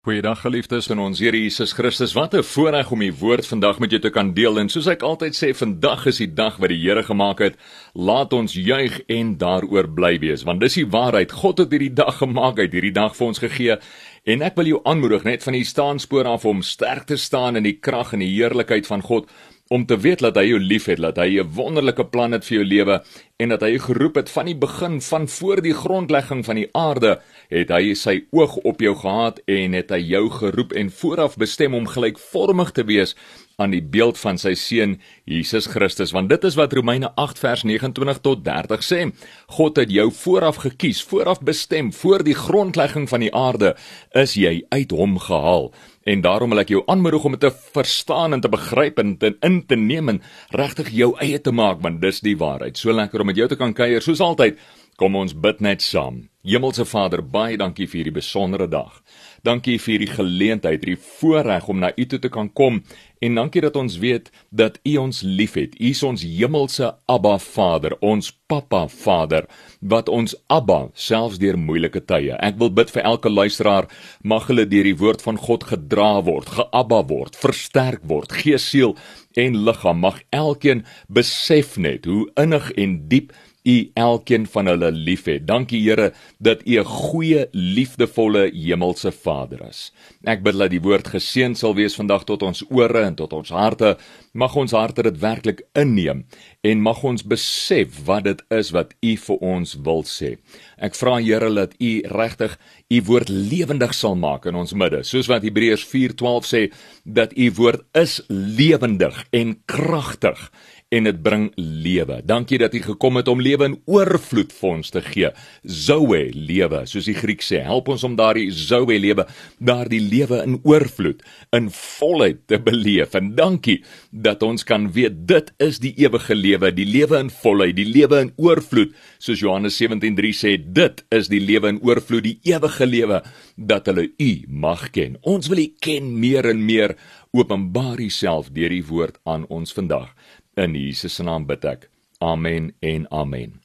Goeiedag 0.00 0.38
geliefdes 0.40 0.86
in 0.88 0.96
ons 1.04 1.18
Here 1.20 1.36
Jesus 1.36 1.74
Christus. 1.76 2.14
Wat 2.16 2.32
'n 2.32 2.42
voorreg 2.42 2.90
om 2.90 3.00
die 3.04 3.12
woord 3.12 3.46
vandag 3.46 3.78
met 3.78 3.90
jou 3.90 4.00
te 4.00 4.10
kan 4.10 4.32
deel. 4.32 4.58
En 4.58 4.68
soos 4.68 4.86
ek 4.86 5.02
altyd 5.02 5.34
sê, 5.36 5.54
vandag 5.54 6.06
is 6.06 6.16
die 6.16 6.34
dag 6.34 6.56
wat 6.56 6.70
die 6.70 6.80
Here 6.80 7.02
gemaak 7.02 7.38
het. 7.38 7.56
Laat 7.92 8.32
ons 8.32 8.54
juig 8.54 9.00
en 9.08 9.36
daaroor 9.36 9.92
bly 9.92 10.18
wees, 10.18 10.42
want 10.42 10.60
dis 10.60 10.74
die 10.74 10.86
waarheid. 10.86 11.32
God 11.32 11.58
het 11.58 11.70
hierdie 11.70 11.92
dag 11.92 12.16
gemaak, 12.16 12.56
hy 12.56 12.62
het 12.62 12.72
hierdie 12.72 12.94
dag 12.94 13.14
vir 13.14 13.26
ons 13.26 13.38
gegee. 13.38 13.76
En 14.24 14.42
ek 14.42 14.56
wil 14.56 14.66
jou 14.66 14.80
aanmoedig 14.84 15.22
net 15.24 15.42
van 15.42 15.52
die 15.52 15.64
staanspore 15.64 16.28
af 16.28 16.44
om 16.44 16.62
sterk 16.62 17.04
te 17.04 17.16
staan 17.16 17.56
in 17.56 17.62
die 17.62 17.78
krag 17.78 18.12
en 18.12 18.20
die 18.20 18.34
heerlikheid 18.34 18.86
van 18.86 19.02
God 19.02 19.28
om 19.70 19.84
te 19.86 19.94
weet 20.02 20.18
dat 20.18 20.34
hy 20.34 20.48
jou 20.48 20.58
liefhet, 20.58 20.98
dat 20.98 21.18
hy 21.22 21.38
'n 21.38 21.52
wonderlike 21.54 22.04
plan 22.10 22.32
het 22.32 22.44
vir 22.44 22.56
jou 22.58 22.66
lewe 22.66 23.02
en 23.38 23.48
dat 23.48 23.62
hy 23.62 23.78
geroep 23.78 24.16
het 24.16 24.30
van 24.30 24.46
die 24.46 24.56
begin 24.58 25.00
van 25.00 25.28
voor 25.28 25.62
die 25.62 25.74
grondlegging 25.74 26.44
van 26.44 26.56
die 26.56 26.68
aarde, 26.72 27.20
het 27.48 27.70
hy 27.70 27.94
sy 27.94 28.24
oog 28.30 28.56
op 28.56 28.80
jou 28.80 28.94
gehad 28.94 29.38
en 29.46 29.72
het 29.72 29.90
hy 29.90 30.00
jou 30.10 30.30
geroep 30.30 30.72
en 30.72 30.90
vooraf 30.90 31.36
bestem 31.36 31.74
om 31.74 31.86
gelykvormig 31.86 32.70
te 32.70 32.84
wees 32.84 33.14
aan 33.58 33.70
die 33.70 33.82
beeld 33.82 34.18
van 34.18 34.38
sy 34.38 34.54
seun 34.54 35.00
Jesus 35.24 35.66
Christus. 35.66 36.12
Want 36.12 36.28
dit 36.28 36.44
is 36.44 36.56
wat 36.56 36.72
Romeine 36.72 37.12
8 37.14 37.38
vers 37.38 37.62
29 37.62 38.20
tot 38.20 38.44
30 38.44 38.82
sê. 38.82 39.12
God 39.46 39.76
het 39.76 39.90
jou 39.90 40.10
vooraf 40.10 40.56
gekies 40.56 41.02
vooraf 41.02 41.40
bestem 41.40 41.92
voor 41.92 42.24
die 42.24 42.34
grondlegging 42.34 43.08
van 43.08 43.20
die 43.20 43.34
aarde 43.34 43.76
is 44.12 44.34
jy 44.34 44.64
uit 44.68 44.90
hom 44.90 45.18
gehaal 45.18 45.70
En 46.08 46.22
daarom 46.24 46.48
wil 46.54 46.62
ek 46.62 46.70
jou 46.72 46.80
aanmoedig 46.88 47.24
om 47.28 47.34
dit 47.36 47.42
te 47.44 47.50
verstaan 47.74 48.32
en 48.32 48.40
te 48.40 48.48
begryp 48.48 48.98
en 49.02 49.16
te 49.20 49.34
in 49.44 49.60
te 49.68 49.76
neem 49.76 50.08
en 50.08 50.22
regtig 50.56 50.88
jou 50.96 51.10
eie 51.20 51.40
te 51.40 51.52
maak 51.52 51.82
want 51.84 52.00
dis 52.00 52.22
die 52.24 52.38
waarheid. 52.40 52.80
So 52.80 52.92
lekker 52.92 53.20
om 53.20 53.28
met 53.28 53.36
jou 53.36 53.48
te 53.48 53.58
kan 53.60 53.74
kuier 53.76 54.00
soos 54.00 54.22
altyd. 54.24 54.56
Kom 54.96 55.16
ons 55.16 55.32
bid 55.36 55.60
net 55.60 55.84
saam. 55.84 56.22
Hemelse 56.44 56.84
Vader, 56.88 57.20
baie 57.20 57.56
dankie 57.60 57.86
vir 57.88 58.00
hierdie 58.00 58.16
besondere 58.16 58.66
dag. 58.68 59.02
Dankie 59.44 59.78
vir 59.80 59.94
hierdie 59.94 60.12
geleentheid, 60.12 60.80
hierdie 60.80 61.04
voorreg 61.20 61.68
om 61.68 61.80
na 61.80 61.92
U 61.96 62.04
toe 62.08 62.18
te 62.20 62.32
kan 62.32 62.48
kom 62.52 62.82
en 63.20 63.36
dankie 63.38 63.60
dat 63.60 63.76
ons 63.76 63.98
weet 64.00 64.30
dat 64.50 64.78
U 64.82 64.96
ons 64.96 65.22
liefhet. 65.22 65.76
U 65.78 65.90
is 65.92 66.02
ons 66.02 66.22
hemelse 66.24 66.88
Abba 67.06 67.36
Vader, 67.38 67.96
ons 68.00 68.32
Papa 68.50 68.86
Vader 68.88 69.46
wat 69.80 70.08
ons 70.08 70.34
Abba 70.48 70.88
selfs 70.94 71.38
deur 71.40 71.58
moeilike 71.60 72.02
tye. 72.08 72.34
Ek 72.40 72.58
wil 72.60 72.72
bid 72.74 72.90
vir 72.92 73.04
elke 73.12 73.30
luisteraar, 73.32 73.88
mag 74.24 74.48
hulle 74.50 74.66
deur 74.68 74.88
die 74.88 74.96
woord 74.96 75.22
van 75.24 75.38
God 75.40 75.68
gedra 75.70 76.12
word, 76.26 76.50
geabba 76.56 77.02
word, 77.08 77.38
versterk 77.38 78.02
word, 78.08 78.32
gees, 78.42 78.66
siel 78.72 78.96
en 79.38 79.60
liggaam. 79.66 80.00
Mag 80.02 80.20
elkeen 80.34 80.84
besef 81.08 81.76
net 81.78 82.08
hoe 82.08 82.26
innig 82.40 82.72
en 82.80 82.98
diep 83.12 83.36
U 83.70 83.90
elkeen 83.94 84.46
van 84.50 84.66
hulle 84.70 84.90
liefhet. 84.90 85.46
Dankie 85.46 85.80
Here 85.84 86.12
dat 86.38 86.62
U 86.66 86.78
'n 86.80 86.84
goeie, 86.84 87.46
liefdevolle 87.52 88.50
hemelse 88.52 89.12
Vader 89.12 89.68
is. 89.68 89.92
Ek 90.24 90.42
bid 90.42 90.58
dat 90.58 90.70
die 90.70 90.80
woord 90.80 91.08
geseën 91.08 91.54
sal 91.54 91.74
wees 91.74 91.94
vandag 91.94 92.24
tot 92.24 92.42
ons 92.42 92.64
ore 92.70 93.02
en 93.02 93.14
tot 93.14 93.32
ons 93.32 93.48
harte. 93.48 93.96
Mag 94.32 94.56
ons 94.56 94.72
harte 94.72 95.02
dit 95.02 95.18
werklik 95.18 95.62
inneem 95.74 96.24
en 96.60 96.82
mag 96.82 97.02
ons 97.04 97.22
besef 97.22 98.04
wat 98.04 98.24
dit 98.24 98.42
is 98.48 98.70
wat 98.70 98.94
U 99.02 99.16
vir 99.16 99.36
ons 99.36 99.74
wil 99.74 100.02
sê. 100.02 100.36
Ek 100.78 100.94
vra 100.94 101.20
Here 101.20 101.54
dat 101.54 101.74
U 101.78 102.00
regtig 102.04 102.58
U 102.90 103.02
woord 103.02 103.28
lewendig 103.28 103.94
sal 103.94 104.16
maak 104.16 104.46
in 104.46 104.54
ons 104.54 104.72
midde, 104.72 105.02
soos 105.02 105.26
wat 105.26 105.42
Hebreërs 105.42 105.84
4:12 105.84 106.46
sê 106.46 106.72
dat 107.04 107.32
U 107.36 107.50
woord 107.56 107.82
is 107.92 108.20
lewendig 108.28 109.24
en 109.30 109.62
kragtig 109.66 110.50
en 110.90 111.06
dit 111.06 111.18
bring 111.22 111.44
lewe. 111.54 112.18
Dankie 112.26 112.58
dat 112.58 112.74
U 112.74 112.80
gekom 112.82 113.20
het 113.20 113.28
om 113.30 113.42
lewe 113.42 113.68
in 113.70 113.76
oorvloed 113.86 114.50
vir 114.56 114.70
ons 114.70 114.90
te 114.90 115.02
gee. 115.04 115.28
Zoe 115.62 116.22
lewe, 116.34 116.82
soos 116.90 117.06
die 117.06 117.14
Griek 117.14 117.44
sê. 117.46 117.60
Help 117.62 117.92
ons 117.94 118.02
om 118.06 118.16
daardie 118.18 118.48
zoe 118.50 118.96
lewe, 118.98 119.26
daardie 119.62 120.00
lewe 120.02 120.40
in 120.42 120.58
oorvloed, 120.66 121.22
in 121.54 121.68
volheid 121.74 122.42
te 122.50 122.58
beleef. 122.58 123.14
En 123.18 123.30
dankie 123.38 123.78
dat 124.10 124.42
ons 124.42 124.66
kan 124.66 124.88
weet 124.96 125.22
dit 125.30 125.52
is 125.62 125.78
die 125.82 125.94
ewige 126.02 126.34
lewe, 126.34 126.72
die 126.74 126.88
lewe 126.88 127.22
in 127.22 127.30
volheid, 127.30 127.76
die 127.78 127.86
lewe 127.86 128.24
in 128.26 128.34
oorvloed, 128.40 128.96
soos 129.22 129.44
Johannes 129.44 129.78
17:3 129.78 130.34
sê, 130.34 130.56
dit 130.58 131.04
is 131.14 131.30
die 131.30 131.40
lewe 131.40 131.70
in 131.70 131.80
oorvloed, 131.86 132.26
die 132.26 132.40
ewige 132.50 132.86
lewe 132.86 133.22
dat 133.56 133.86
hulle 133.86 134.10
U 134.18 134.32
mag 134.48 134.90
ken. 134.90 135.16
Ons 135.22 135.46
wil 135.48 135.62
U 135.62 135.68
ken 135.78 136.18
meer 136.18 136.50
en 136.50 136.64
meer. 136.64 136.96
Openbaar 137.30 138.00
Uself 138.02 138.50
deur 138.50 138.72
die 138.74 138.82
woord 138.82 139.20
aan 139.22 139.44
ons 139.46 139.70
vandag. 139.72 140.10
In 140.56 140.74
Jesus 140.74 141.14
se 141.14 141.22
naam 141.22 141.46
bid 141.46 141.64
ek. 141.64 141.90
Amen 142.18 142.72
en 142.80 143.06
amen. 143.10 143.60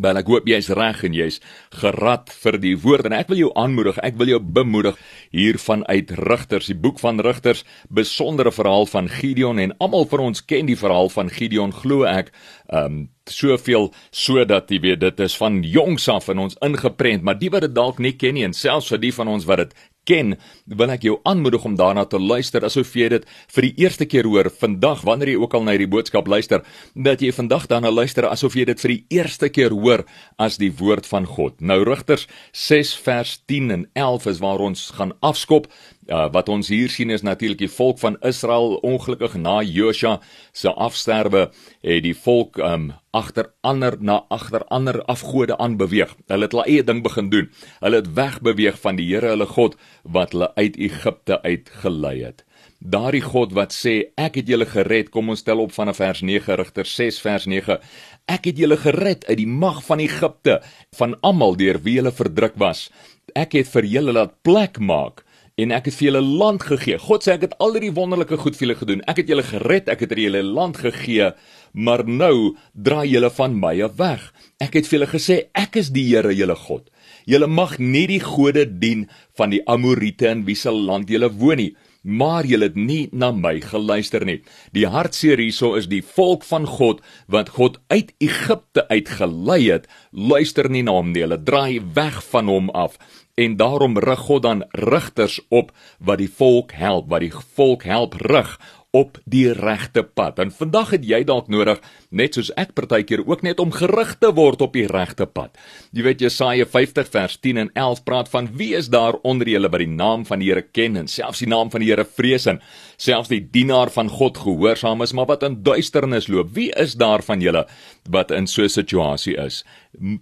Wel 0.00 0.20
ek 0.20 0.28
hoop 0.30 0.46
jy's 0.48 0.68
reg 0.78 1.00
en 1.04 1.14
jy's 1.16 1.40
gerad 1.74 2.30
vir 2.42 2.56
die 2.62 2.76
woord 2.78 3.08
en 3.08 3.14
ek 3.16 3.28
wil 3.32 3.40
jou 3.40 3.50
aanmoedig, 3.58 3.98
ek 4.06 4.16
wil 4.20 4.30
jou 4.30 4.38
bemoedig 4.40 4.98
hier 5.34 5.58
vanuit 5.58 6.12
Rigters, 6.14 6.68
die 6.70 6.78
boek 6.78 7.00
van 7.02 7.18
Rigters, 7.26 7.64
besondere 7.90 8.52
verhaal 8.54 8.86
van 8.86 9.10
Gideon 9.10 9.58
en 9.58 9.74
almal 9.82 10.06
van 10.12 10.28
ons 10.30 10.44
ken 10.46 10.70
die 10.70 10.78
verhaal 10.78 11.10
van 11.10 11.32
Gideon 11.34 11.74
glo 11.74 12.06
ek. 12.08 12.30
Ehm 12.70 13.00
um, 13.00 13.08
soveel 13.30 13.92
sodat 14.10 14.72
jy 14.72 14.80
weet 14.82 15.02
dit 15.04 15.20
is 15.22 15.36
van 15.38 15.60
jongs 15.62 16.08
af 16.10 16.26
in 16.32 16.40
ons 16.42 16.56
ingeprent, 16.66 17.22
maar 17.22 17.38
die 17.38 17.50
wat 17.52 17.62
dit 17.62 17.74
dalk 17.76 18.00
nie 18.02 18.16
ken 18.18 18.34
nie 18.34 18.42
en 18.46 18.56
selfs 18.56 18.90
vir 18.90 18.98
die 19.04 19.12
van 19.14 19.30
ons 19.30 19.46
wat 19.46 19.62
dit 19.62 19.76
ken, 20.08 20.36
wil 20.66 20.92
ek 20.94 21.04
jou 21.06 21.18
aanmoedig 21.28 21.64
om 21.66 21.76
daarna 21.78 22.04
te 22.08 22.18
luister 22.20 22.64
asof 22.66 22.94
jy 22.96 23.08
dit 23.12 23.26
vir 23.54 23.66
die 23.68 23.72
eerste 23.84 24.06
keer 24.08 24.28
hoor 24.28 24.50
vandag 24.50 25.04
wanneer 25.06 25.34
jy 25.34 25.40
ook 25.42 25.54
al 25.54 25.66
na 25.66 25.74
hierdie 25.76 25.90
boodskap 25.90 26.28
luister, 26.30 26.64
dat 26.94 27.22
jy 27.22 27.32
vandag 27.34 27.68
daarna 27.70 27.92
luister 27.92 28.28
asof 28.28 28.56
jy 28.58 28.66
dit 28.70 28.80
vir 28.80 28.94
die 28.94 29.20
eerste 29.20 29.50
keer 29.52 29.74
hoor 29.76 30.04
as 30.38 30.58
die 30.60 30.72
woord 30.72 31.08
van 31.10 31.28
God. 31.28 31.60
Nou 31.60 31.82
Rigters 31.84 32.26
6 32.52 32.94
vers 33.04 33.38
10 33.50 33.70
en 33.76 33.86
11 33.94 34.30
is 34.34 34.42
waar 34.42 34.60
ons 34.64 34.90
gaan 34.96 35.14
afskop. 35.20 35.68
Uh, 36.08 36.30
wat 36.32 36.48
ons 36.48 36.70
hier 36.72 36.88
sien 36.88 37.10
is 37.12 37.20
natuurlik 37.22 37.58
die 37.60 37.68
volk 37.68 37.98
van 38.00 38.16
Israel 38.24 38.78
ongelukkig 38.80 39.34
na 39.36 39.58
Josua 39.60 40.14
se 40.56 40.72
afsterwe 40.72 41.50
het 41.84 42.02
die 42.06 42.14
volk 42.16 42.56
um 42.56 42.86
agter 43.12 43.50
ander 43.60 43.98
na 44.00 44.16
agter 44.32 44.64
ander 44.72 45.02
afgode 45.12 45.58
aanbeweeg. 45.60 46.16
Hulle 46.32 46.48
het 46.48 46.56
hulle 46.56 46.64
eie 46.64 46.86
ding 46.88 47.04
begin 47.04 47.28
doen. 47.30 47.50
Hulle 47.84 48.00
het 48.00 48.10
wegbeweeg 48.16 48.80
van 48.80 48.96
die 48.96 49.10
Here 49.10 49.34
hulle 49.34 49.46
God 49.50 49.76
wat 50.02 50.32
hulle 50.32 50.50
uit 50.56 50.80
Egipte 50.80 51.42
uitgelei 51.44 52.16
het. 52.24 52.44
Daardie 52.80 53.20
God 53.20 53.52
wat 53.52 53.76
sê 53.76 53.94
ek 54.16 54.40
het 54.40 54.48
julle 54.48 54.64
gered, 54.64 55.12
kom 55.12 55.28
ons 55.28 55.44
tel 55.44 55.60
op 55.60 55.74
van 55.76 55.92
vers 55.94 56.22
9 56.24 56.56
Rigter 56.56 56.88
6 56.88 57.20
vers 57.20 57.44
9. 57.44 57.76
Ek 58.24 58.48
het 58.48 58.56
julle 58.56 58.80
gered 58.80 59.26
uit 59.28 59.36
die 59.36 59.48
mag 59.48 59.82
van 59.84 60.00
Egipte, 60.00 60.62
van 60.96 61.18
almal 61.20 61.58
deur 61.60 61.82
wie 61.84 61.98
julle 61.98 62.12
verdruk 62.12 62.56
was. 62.56 62.88
Ek 63.36 63.52
het 63.58 63.68
vir 63.68 63.84
julle 63.84 64.16
laat 64.16 64.40
plek 64.42 64.80
maak 64.80 65.26
en 65.60 65.74
ek 65.76 65.90
het 65.90 65.96
vir 65.98 66.06
julle 66.08 66.22
land 66.24 66.62
gegee. 66.64 66.98
God 67.00 67.24
sê 67.24 67.34
ek 67.34 67.48
het 67.48 67.56
al 67.60 67.74
hierdie 67.76 67.92
wonderlike 67.96 68.38
goed 68.40 68.56
vir 68.56 68.66
julle 68.66 68.78
gedoen. 68.80 69.02
Ek 69.10 69.20
het 69.20 69.32
julle 69.32 69.44
gered, 69.44 69.90
ek 69.92 70.06
het 70.06 70.14
julle 70.16 70.42
land 70.46 70.80
gegee, 70.80 71.32
maar 71.72 72.04
nou 72.06 72.56
draai 72.72 73.08
julle 73.10 73.30
van 73.36 73.58
my 73.60 73.74
af 73.84 73.98
weg. 74.00 74.24
Ek 74.60 74.78
het 74.78 74.88
vir 74.88 74.98
julle 74.98 75.10
gesê 75.10 75.36
ek 75.58 75.76
is 75.82 75.92
die 75.94 76.06
Here, 76.10 76.32
julle 76.34 76.56
God. 76.56 76.88
Julle 77.28 77.46
mag 77.50 77.76
nie 77.78 78.06
die 78.10 78.22
gode 78.24 78.64
dien 78.80 79.06
van 79.38 79.52
die 79.52 79.62
Amorite 79.68 80.30
in 80.30 80.46
wie 80.48 80.56
se 80.56 80.72
land 80.72 81.10
julle 81.12 81.30
woon 81.30 81.60
nie. 81.60 81.70
Maar 82.02 82.46
julle 82.48 82.70
het 82.70 82.76
nie 82.76 83.08
na 83.12 83.28
my 83.32 83.58
geluister 83.60 84.24
nie. 84.24 84.38
Die 84.72 84.86
hartseer 84.88 85.38
hierso 85.38 85.74
is 85.76 85.88
die 85.90 86.00
volk 86.00 86.46
van 86.48 86.64
God 86.66 87.02
wat 87.28 87.52
God 87.58 87.76
uit 87.92 88.14
Egipte 88.18 88.86
uitgelei 88.88 89.60
het, 89.68 89.88
luister 90.10 90.70
nie 90.70 90.82
na 90.82 90.96
hom 90.96 91.12
nie. 91.12 91.26
Hulle 91.26 91.42
draai 91.44 91.80
weg 91.94 92.22
van 92.32 92.48
hom 92.48 92.70
af 92.72 92.96
en 93.40 93.56
daarom 93.56 93.98
rig 93.98 94.24
God 94.28 94.42
dan 94.42 94.64
rigters 94.72 95.40
op 95.48 95.72
wat 95.98 96.20
die 96.20 96.30
volk 96.32 96.72
help, 96.72 97.08
wat 97.08 97.24
die 97.24 97.32
volk 97.32 97.84
help 97.88 98.16
rig 98.20 98.56
op 98.90 99.18
die 99.30 99.52
regte 99.54 100.02
pad. 100.02 100.40
En 100.42 100.50
vandag 100.50 100.90
het 100.96 101.04
jy 101.06 101.20
dalk 101.26 101.46
nodig, 101.52 101.78
net 102.10 102.34
soos 102.34 102.50
ek 102.58 102.72
partykeer 102.74 103.22
ook 103.22 103.44
net 103.46 103.60
om 103.62 103.70
gerig 103.74 104.16
te 104.18 104.32
word 104.34 104.62
op 104.66 104.74
die 104.74 104.86
regte 104.90 105.28
pad. 105.30 105.54
Jy 105.94 106.06
weet 106.08 106.24
Jesaja 106.24 106.66
50 106.66 107.10
vers 107.12 107.36
10 107.38 107.60
en 107.64 107.70
11 107.78 108.02
praat 108.08 108.30
van 108.32 108.50
wie 108.58 108.72
is 108.78 108.90
daar 108.90 109.20
onder 109.22 109.48
julle 109.48 109.70
wat 109.70 109.84
die 109.84 109.94
naam 109.94 110.26
van 110.26 110.42
die 110.42 110.50
Here 110.50 110.64
ken 110.66 110.98
en 110.98 111.06
selfs 111.06 111.44
die 111.44 111.50
naam 111.50 111.70
van 111.70 111.84
die 111.84 111.92
Here 111.92 112.04
vrees 112.04 112.48
en 112.50 112.58
selfs 112.98 113.30
die 113.30 113.42
dienaar 113.54 113.92
van 113.94 114.10
God 114.10 114.42
gehoorsaam 114.42 115.06
is, 115.06 115.14
maar 115.14 115.30
wat 115.30 115.46
in 115.46 115.60
duisternis 115.62 116.26
loop. 116.28 116.50
Wie 116.56 116.70
is 116.74 116.96
daar 116.98 117.22
van 117.22 117.40
julle 117.40 117.66
wat 118.10 118.34
in 118.34 118.46
so 118.46 118.62
'n 118.62 118.68
situasie 118.68 119.36
is? 119.36 119.64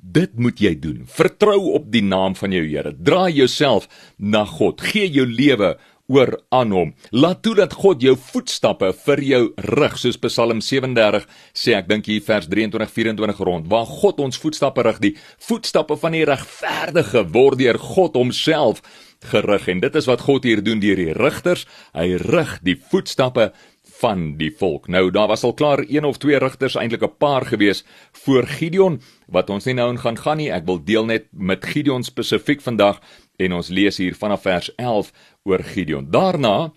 Dit 0.02 0.38
moet 0.38 0.60
jy 0.60 0.78
doen. 0.78 1.02
Vertrou 1.06 1.72
op 1.72 1.90
die 1.92 2.02
naam 2.02 2.36
van 2.36 2.52
jou 2.52 2.66
Here. 2.68 2.92
Draai 2.92 3.32
jouself 3.32 3.88
na 4.18 4.44
God. 4.44 4.80
Gee 4.80 5.08
jou 5.10 5.26
lewe 5.26 5.78
oor 6.08 6.34
aan 6.48 6.72
hom. 6.72 6.92
Laat 7.12 7.42
toe 7.44 7.54
dat 7.58 7.76
God 7.76 8.02
jou 8.02 8.14
voetstappe 8.16 8.90
vir 9.04 9.22
jou 9.24 9.42
rig, 9.76 9.98
soos 10.00 10.18
Psalm 10.24 10.62
37 10.64 11.26
sê, 11.52 11.76
ek 11.76 11.88
dink 11.90 12.08
hier 12.08 12.24
vers 12.24 12.48
23 12.48 12.94
24 12.94 13.42
rond, 13.44 13.68
waar 13.68 13.86
God 13.88 14.22
ons 14.24 14.40
voetstappe 14.40 14.84
rig, 14.88 15.02
die 15.04 15.14
voetstappe 15.48 15.98
van 16.00 16.16
die 16.16 16.24
regverdige 16.28 17.26
word 17.34 17.60
deur 17.60 17.80
God 17.82 18.16
homself 18.16 18.82
gerig 19.28 19.66
en 19.68 19.80
dit 19.82 19.96
is 19.98 20.06
wat 20.08 20.22
God 20.24 20.46
hier 20.46 20.62
doen 20.64 20.80
deur 20.80 20.96
die 20.96 21.12
rigters. 21.16 21.66
Hy 21.92 22.14
rig 22.22 22.58
die 22.64 22.78
voetstappe 22.78 23.50
van 23.98 24.36
die 24.38 24.50
volk. 24.54 24.86
Nou 24.88 25.08
daar 25.10 25.28
was 25.30 25.42
al 25.44 25.56
klaar 25.58 25.82
een 25.82 26.06
of 26.06 26.20
twee 26.22 26.38
rigters 26.38 26.76
eintlik 26.78 27.02
'n 27.02 27.18
paar 27.18 27.46
gewees 27.46 27.84
voor 28.24 28.46
Gideon 28.46 29.00
wat 29.26 29.50
ons 29.50 29.64
nie 29.64 29.74
nou 29.74 29.90
in 29.90 29.98
gaan 29.98 30.18
gaan 30.18 30.36
nie. 30.36 30.50
Ek 30.50 30.66
wil 30.66 30.84
deel 30.84 31.04
net 31.04 31.26
met 31.32 31.64
Gideon 31.64 32.02
spesifiek 32.02 32.60
vandag 32.60 33.00
En 33.38 33.54
ons 33.54 33.68
lees 33.70 33.96
hier 34.02 34.16
vanaf 34.18 34.42
vers 34.42 34.68
11 34.74 35.12
oor 35.46 35.62
Gideon. 35.62 36.10
Daarna 36.10 36.72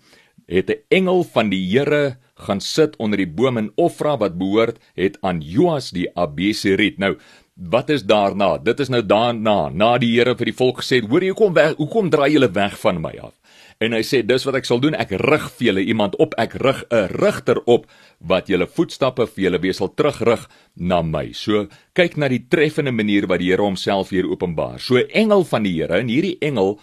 het 0.46 0.70
'n 0.70 0.82
engel 0.88 1.24
van 1.24 1.48
die 1.50 1.62
Here 1.72 2.16
gaan 2.34 2.60
sit 2.60 2.96
onder 2.96 3.18
die 3.18 3.26
boom 3.26 3.56
in 3.56 3.72
Ofra 3.74 4.16
wat 4.16 4.38
behoort 4.38 4.78
het 4.94 5.18
aan 5.20 5.40
Joas 5.40 5.90
die 5.90 6.16
Abeseriet. 6.16 6.98
Nou, 6.98 7.18
wat 7.54 7.88
is 7.88 8.04
daarna? 8.04 8.58
Dit 8.58 8.80
is 8.80 8.88
nou 8.88 9.06
daarna, 9.06 9.68
na 9.68 9.98
die 9.98 10.18
Here 10.18 10.36
vir 10.36 10.44
die 10.44 10.56
volk 10.56 10.82
gesê, 10.82 11.02
"Hoor 11.08 11.22
jy 11.22 11.34
kom 11.34 11.52
weg, 11.52 11.76
hoekom 11.76 12.10
draai 12.10 12.32
julle 12.32 12.50
weg 12.50 12.78
van 12.78 13.00
my 13.00 13.18
af?" 13.18 13.41
En 13.82 13.96
hy 13.96 14.02
sê, 14.06 14.22
"Dis 14.22 14.44
wat 14.46 14.54
ek 14.54 14.64
sal 14.64 14.78
doen, 14.78 14.94
ek 14.94 15.10
rig 15.10 15.50
vir 15.58 15.66
julle 15.66 15.82
iemand 15.82 16.14
op, 16.16 16.34
ek 16.38 16.54
rig 16.54 16.84
'n 16.90 17.08
rigter 17.18 17.58
op 17.66 17.86
wat 18.20 18.46
julle 18.46 18.66
voetstappe 18.66 19.26
vir 19.26 19.44
julle 19.44 19.60
weer 19.60 19.74
sal 19.74 19.88
terugrig 19.88 20.48
na 20.76 21.02
my." 21.02 21.32
So, 21.32 21.66
kyk 21.94 22.16
na 22.16 22.28
die 22.28 22.46
treffende 22.48 22.92
manier 22.92 23.26
wat 23.26 23.40
die 23.40 23.50
Here 23.50 23.62
homself 23.62 24.10
hier 24.10 24.30
openbaar. 24.30 24.78
So 24.78 24.96
engel 24.96 25.44
van 25.44 25.62
die 25.64 25.72
Here 25.72 25.98
en 25.98 26.08
hierdie 26.08 26.38
engel 26.40 26.78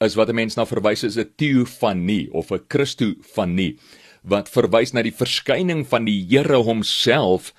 is 0.00 0.14
wat 0.16 0.28
'n 0.28 0.34
mens 0.34 0.56
na 0.56 0.64
verwys 0.64 1.04
is 1.04 1.16
'n 1.16 1.30
teofanie 1.36 2.28
of 2.32 2.52
'n 2.52 2.60
Christofanie 2.68 3.78
wat 4.22 4.48
verwys 4.48 4.92
na 4.92 5.02
die 5.02 5.12
verskyning 5.12 5.86
van 5.86 6.04
die 6.04 6.26
Here 6.28 6.62
homself 6.62 7.52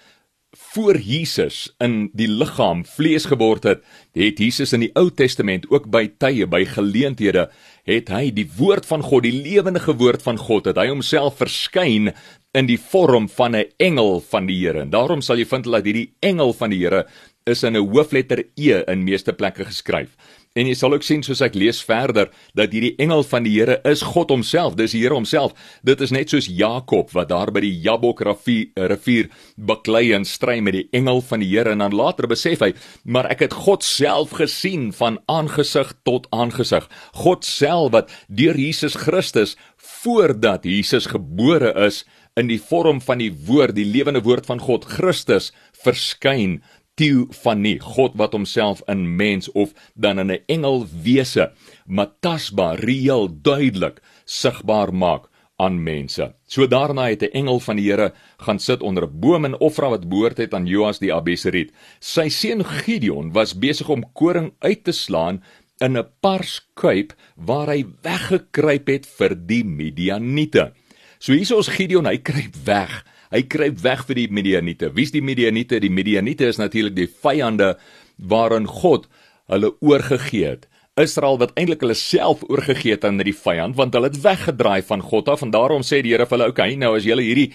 voor 0.56 0.98
Jesus 0.98 1.70
in 1.84 2.10
die 2.14 2.28
liggaam 2.28 2.86
vlees 2.88 3.26
geword 3.30 3.64
het, 3.68 3.84
het 4.16 4.40
Jesus 4.40 4.74
in 4.74 4.86
die 4.86 4.92
Ou 4.96 5.10
Testament 5.12 5.68
ook 5.70 5.90
by 5.92 6.08
tye 6.18 6.48
by 6.48 6.64
geleenthede 6.66 7.50
het 7.86 8.10
hy 8.10 8.32
die 8.34 8.48
woord 8.58 8.88
van 8.90 9.04
God, 9.06 9.24
die 9.28 9.36
lewende 9.36 9.82
woord 9.86 10.24
van 10.26 10.40
God, 10.42 10.66
het 10.72 10.78
hy 10.78 10.88
homself 10.90 11.38
verskyn 11.38 12.14
in 12.56 12.70
die 12.70 12.80
vorm 12.80 13.28
van 13.30 13.56
'n 13.56 13.66
engel 13.78 14.22
van 14.22 14.48
die 14.48 14.58
Here. 14.58 14.82
En 14.82 14.90
daarom 14.90 15.22
sal 15.22 15.38
jy 15.38 15.46
vind 15.46 15.64
dat 15.64 15.86
hierdie 15.86 16.14
engel 16.22 16.54
van 16.54 16.70
die 16.70 16.80
Here 16.80 17.06
is 17.46 17.64
in 17.64 17.76
'n 17.76 17.88
hoofletter 17.92 18.44
E 18.56 18.84
in 18.88 19.04
meeste 19.04 19.34
plekke 19.34 19.66
geskryf. 19.66 20.16
En 20.56 20.70
jy 20.70 20.76
sal 20.80 20.94
ook 20.96 21.04
sien 21.04 21.20
soos 21.20 21.42
ek 21.44 21.58
lees 21.60 21.82
verder 21.84 22.30
dat 22.56 22.72
hierdie 22.72 22.94
engel 23.04 23.26
van 23.28 23.44
die 23.44 23.58
Here 23.58 23.76
is 23.90 24.06
God 24.08 24.30
homself, 24.32 24.78
dis 24.80 24.94
die 24.96 25.02
Here 25.02 25.18
homself. 25.18 25.52
Dit 25.84 26.00
is 26.00 26.14
net 26.16 26.32
soos 26.32 26.48
Jakob 26.48 27.12
wat 27.12 27.28
daar 27.34 27.52
by 27.52 27.60
die 27.66 27.74
Jabok 27.84 28.24
rivier 28.24 29.28
baklei 29.60 30.14
en 30.16 30.24
stry 30.24 30.62
met 30.64 30.78
die 30.78 30.86
engel 30.96 31.20
van 31.28 31.44
die 31.44 31.50
Here 31.52 31.74
en 31.76 31.84
dan 31.84 31.98
later 32.00 32.30
besef 32.32 32.64
hy, 32.64 32.72
maar 33.04 33.28
ek 33.34 33.44
het 33.44 33.58
God 33.66 33.84
self 33.84 34.38
gesien 34.40 34.94
van 34.96 35.20
aangesig 35.28 35.92
tot 36.08 36.32
aangesig. 36.32 36.88
God 37.20 37.44
self 37.44 37.92
wat 37.92 38.16
deur 38.32 38.56
Jesus 38.56 38.96
Christus 39.04 39.58
voordat 39.76 40.64
Jesus 40.64 41.12
gebore 41.12 41.76
is 41.84 42.06
in 42.40 42.48
die 42.48 42.62
vorm 42.64 43.04
van 43.04 43.20
die 43.20 43.34
woord, 43.48 43.76
die 43.76 43.88
lewende 43.88 44.24
woord 44.24 44.48
van 44.48 44.64
God 44.64 44.88
Christus 44.88 45.52
verskyn 45.84 46.62
teofanie, 46.96 47.80
God 47.80 48.16
wat 48.16 48.34
homself 48.34 48.82
in 48.88 49.16
mens 49.16 49.52
of 49.52 49.74
dan 49.94 50.20
in 50.20 50.32
'n 50.32 50.44
engel 50.48 50.88
wese, 51.04 51.52
maar 51.86 52.12
tasbaar, 52.20 52.80
reëel, 52.80 53.30
duidelik 53.42 54.02
sigbaar 54.26 54.94
maak 54.94 55.30
aan 55.56 55.84
mense. 55.84 56.34
So 56.48 56.68
daarna 56.68 57.10
het 57.10 57.22
'n 57.24 57.32
engel 57.32 57.60
van 57.60 57.76
die 57.76 57.92
Here 57.92 58.14
gaan 58.38 58.60
sit 58.60 58.82
onder 58.82 59.04
'n 59.04 59.20
boom 59.20 59.46
en 59.46 59.60
offer 59.60 59.90
wat 59.90 60.10
behoort 60.10 60.38
het 60.38 60.54
aan 60.54 60.66
Joas 60.66 61.00
die 61.00 61.14
Abeseriet. 61.14 61.72
Sy 62.00 62.30
seun 62.30 62.66
Gideon 62.66 63.32
was 63.32 63.60
besig 63.60 63.90
om 63.90 64.14
koring 64.14 64.54
uit 64.60 64.84
te 64.84 64.92
slaan 64.92 65.44
in 65.78 65.98
'n 65.98 66.08
parskuip 66.20 67.14
waar 67.36 67.68
hy 67.68 67.86
weggekruip 68.02 68.88
het 68.88 69.06
vir 69.06 69.36
die 69.48 69.64
Midianiete. 69.64 70.74
So 71.20 71.32
hier 71.32 71.42
is 71.42 71.52
ons 71.52 71.68
Gideon, 71.68 72.06
hy 72.06 72.18
kruip 72.18 72.56
weg. 72.66 73.06
Hy 73.36 73.42
kruip 73.52 73.82
weg 73.84 74.06
vir 74.08 74.16
die 74.16 74.30
Midianiete. 74.32 74.94
Wie's 74.96 75.12
die 75.12 75.24
Midianiete? 75.26 75.82
Die 75.84 75.92
Midianiete 75.92 76.48
is 76.48 76.60
natuurlik 76.62 76.96
die 76.96 77.10
vyande 77.10 77.74
waarin 78.16 78.64
God 78.64 79.10
hulle 79.52 79.74
oorgegee 79.84 80.54
het. 80.54 80.70
Israel 80.96 81.36
wat 81.42 81.52
eintlik 81.60 81.82
hulle 81.84 81.98
self 82.00 82.46
oorgegee 82.48 82.96
het 82.96 83.04
aan 83.04 83.20
die 83.20 83.36
vyand 83.36 83.76
want 83.76 83.98
hulle 83.98 84.08
het 84.08 84.22
weggedraai 84.24 84.80
van 84.88 85.04
God 85.04 85.28
af 85.34 85.44
en 85.44 85.52
daarom 85.52 85.84
sê 85.84 86.00
die 86.00 86.14
Here 86.14 86.26
vir 86.26 86.38
hulle, 86.38 86.48
"Oké, 86.48 86.62
okay, 86.62 86.76
nou 86.80 86.96
as 86.96 87.04
julle 87.04 87.26
hierdie 87.28 87.52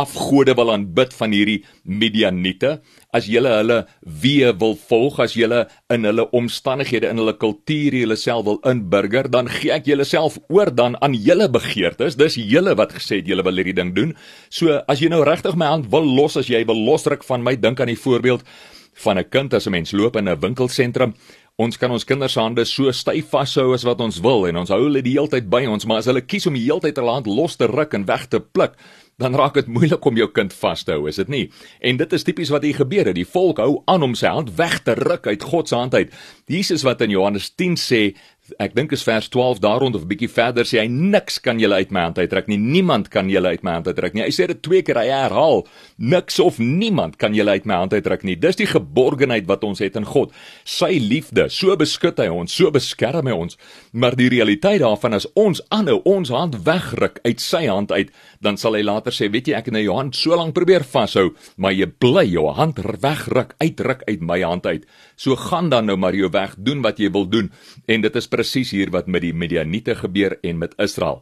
afgode 0.00 0.54
wil 0.58 0.72
aanbid 0.72 1.12
van 1.16 1.34
hierdie 1.34 1.58
Midianiete, 1.84 2.78
as 3.12 3.28
jy 3.28 3.42
hulle 3.42 3.78
weë 4.02 4.54
wil 4.60 4.76
volg, 4.88 5.20
as 5.22 5.36
jy 5.36 5.48
in 5.92 6.08
hulle 6.08 6.26
omstandighede, 6.36 7.10
in 7.10 7.20
hulle 7.22 7.36
kultuur 7.38 7.96
julle 8.00 8.16
self 8.16 8.44
wil 8.46 8.60
inburger, 8.68 9.28
dan 9.28 9.50
gee 9.50 9.72
ek 9.74 9.88
julle 9.90 10.06
self 10.08 10.38
oor 10.48 10.70
dan 10.70 10.96
aan 11.00 11.14
julle 11.14 11.48
begeertes. 11.52 12.18
Dis 12.20 12.38
julle 12.40 12.76
wat 12.78 12.94
gesê 12.96 13.20
het 13.20 13.30
julle 13.30 13.44
wil 13.46 13.60
hierdie 13.60 13.76
ding 13.76 13.94
doen. 13.96 14.16
So 14.48 14.80
as 14.88 15.02
jy 15.02 15.10
nou 15.12 15.24
regtig 15.26 15.58
my 15.58 15.70
hand 15.72 15.90
wil 15.92 16.06
los 16.06 16.38
as 16.40 16.50
jy 16.50 16.64
wil 16.68 16.78
losruk 16.86 17.26
van 17.26 17.42
my, 17.42 17.56
dink 17.56 17.80
aan 17.80 17.92
die 17.92 17.98
voorbeeld 17.98 18.44
van 19.00 19.18
'n 19.18 19.28
kind 19.30 19.54
as 19.54 19.66
'n 19.66 19.70
mens 19.70 19.92
loop 19.92 20.16
in 20.16 20.28
'n 20.28 20.40
winkelsentrum 20.40 21.14
Ons 21.60 21.76
kan 21.76 21.92
ons 21.92 22.06
kinders 22.08 22.38
hande 22.40 22.64
so 22.64 22.88
styf 22.94 23.34
vashou 23.34 23.74
as 23.74 23.82
wat 23.84 24.00
ons 24.00 24.16
wil 24.24 24.46
en 24.48 24.62
ons 24.62 24.70
hou 24.72 24.78
hulle 24.86 25.02
die 25.04 25.12
hele 25.18 25.28
tyd 25.28 25.50
by 25.52 25.66
ons, 25.68 25.84
maar 25.84 26.00
as 26.00 26.06
hulle 26.08 26.22
kies 26.24 26.46
om 26.48 26.54
die 26.56 26.62
hele 26.62 26.80
tyd 26.80 26.96
hulle 26.96 27.12
hand 27.12 27.28
los 27.28 27.58
te 27.60 27.68
ruk 27.68 27.92
en 27.98 28.06
weg 28.08 28.24
te 28.32 28.40
pluk, 28.40 28.78
dan 29.20 29.36
raak 29.36 29.58
dit 29.58 29.68
moeilik 29.68 30.04
om 30.08 30.16
jou 30.18 30.28
kind 30.32 30.54
vas 30.62 30.84
te 30.84 30.96
hou, 30.96 31.06
is 31.10 31.20
dit 31.20 31.30
nie? 31.32 31.44
En 31.84 32.00
dit 32.00 32.16
is 32.16 32.24
tipies 32.26 32.52
wat 32.52 32.64
hier 32.66 32.78
gebeur 32.80 33.10
het. 33.10 33.18
Die 33.18 33.28
volk 33.28 33.60
hou 33.62 33.82
aan 33.90 34.06
om 34.06 34.16
sy 34.18 34.32
hand 34.32 34.54
weg 34.58 34.80
te 34.86 34.96
ruk 34.98 35.28
uit 35.28 35.44
God 35.44 35.68
se 35.68 35.76
hand 35.76 35.94
uit. 35.94 36.14
Jesus 36.50 36.84
wat 36.88 37.04
in 37.04 37.12
Johannes 37.12 37.50
10 37.54 37.76
sê, 37.80 38.02
ek 38.58 38.74
dink 38.74 38.92
is 38.92 39.04
vers 39.06 39.28
12 39.28 39.60
daarond 39.62 39.94
of 39.94 40.02
'n 40.02 40.08
bietjie 40.08 40.28
verder 40.28 40.64
sê 40.64 40.80
hy 40.80 40.88
niks 40.88 41.38
kan 41.38 41.58
julle 41.58 41.74
uit 41.74 41.90
my 41.90 42.00
hand 42.00 42.18
uittrek 42.18 42.48
nie. 42.48 42.56
Niemand 42.56 43.08
kan 43.08 43.28
julle 43.28 43.48
uit 43.48 43.62
my 43.62 43.72
hand 43.72 43.86
uittrek 43.86 44.14
nie. 44.14 44.22
Hy 44.22 44.30
sê 44.30 44.46
dit 44.46 44.62
twee 44.62 44.82
keer 44.82 44.96
hy 44.96 45.06
herhaal 45.06 45.66
niks 45.98 46.38
of 46.40 46.58
niemand 46.58 47.16
kan 47.16 47.34
julle 47.34 47.50
uit 47.50 47.66
my 47.66 47.74
hand 47.74 47.92
uittrek 47.92 48.22
nie. 48.24 48.36
Dis 48.36 48.56
die 48.56 48.66
geborgenheid 48.66 49.46
wat 49.46 49.64
ons 49.64 49.78
het 49.78 49.96
in 49.96 50.04
God. 50.04 50.32
Sy 50.64 50.98
liefde 50.98 51.48
so 51.48 51.76
beskud 51.76 52.18
hy 52.18 52.28
ons 52.28 52.52
so 52.52 52.70
beskerm 52.70 53.26
hy 53.26 53.32
ons. 53.32 53.56
Maar 53.92 54.16
die 54.16 54.28
realiteit 54.28 54.80
daarvan 54.80 55.14
is 55.14 55.26
ons 55.34 55.60
aanhou 55.70 56.00
ons 56.04 56.28
hand 56.28 56.56
wegruk 56.64 57.20
uit 57.24 57.40
sy 57.40 57.66
hand 57.66 57.92
uit 57.92 58.10
dan 58.40 58.56
sal 58.56 58.74
hy 58.74 58.82
later 58.82 59.12
sê 59.12 59.30
weet 59.30 59.48
jy 59.48 59.54
ek 59.54 59.66
het 59.66 59.72
nou 59.72 59.82
jou 59.82 59.96
hand 59.96 60.16
so 60.16 60.36
lank 60.36 60.54
probeer 60.54 60.84
vashou 60.84 61.34
maar 61.56 61.72
jy 61.72 61.86
bly 61.86 62.24
jou 62.24 62.48
hand 62.56 62.78
wegruk 62.78 63.54
uitruk 63.60 64.02
uit 64.08 64.20
my 64.20 64.40
hand 64.42 64.66
uit. 64.66 64.86
So 65.16 65.36
gaan 65.36 65.68
dan 65.70 65.86
nou 65.86 65.96
maar 65.96 66.14
jou 66.16 66.30
weg 66.32 66.54
doen 66.58 66.82
wat 66.82 66.98
jy 66.98 67.10
wil 67.12 67.26
doen. 67.28 67.50
En 67.86 68.00
dit 68.00 68.16
is 68.16 68.28
presies 68.40 68.72
hier 68.72 68.90
wat 68.94 69.08
met 69.10 69.24
die 69.26 69.34
Midianiete 69.36 69.94
gebeur 69.98 70.38
en 70.42 70.60
met 70.60 70.76
Israel. 70.80 71.20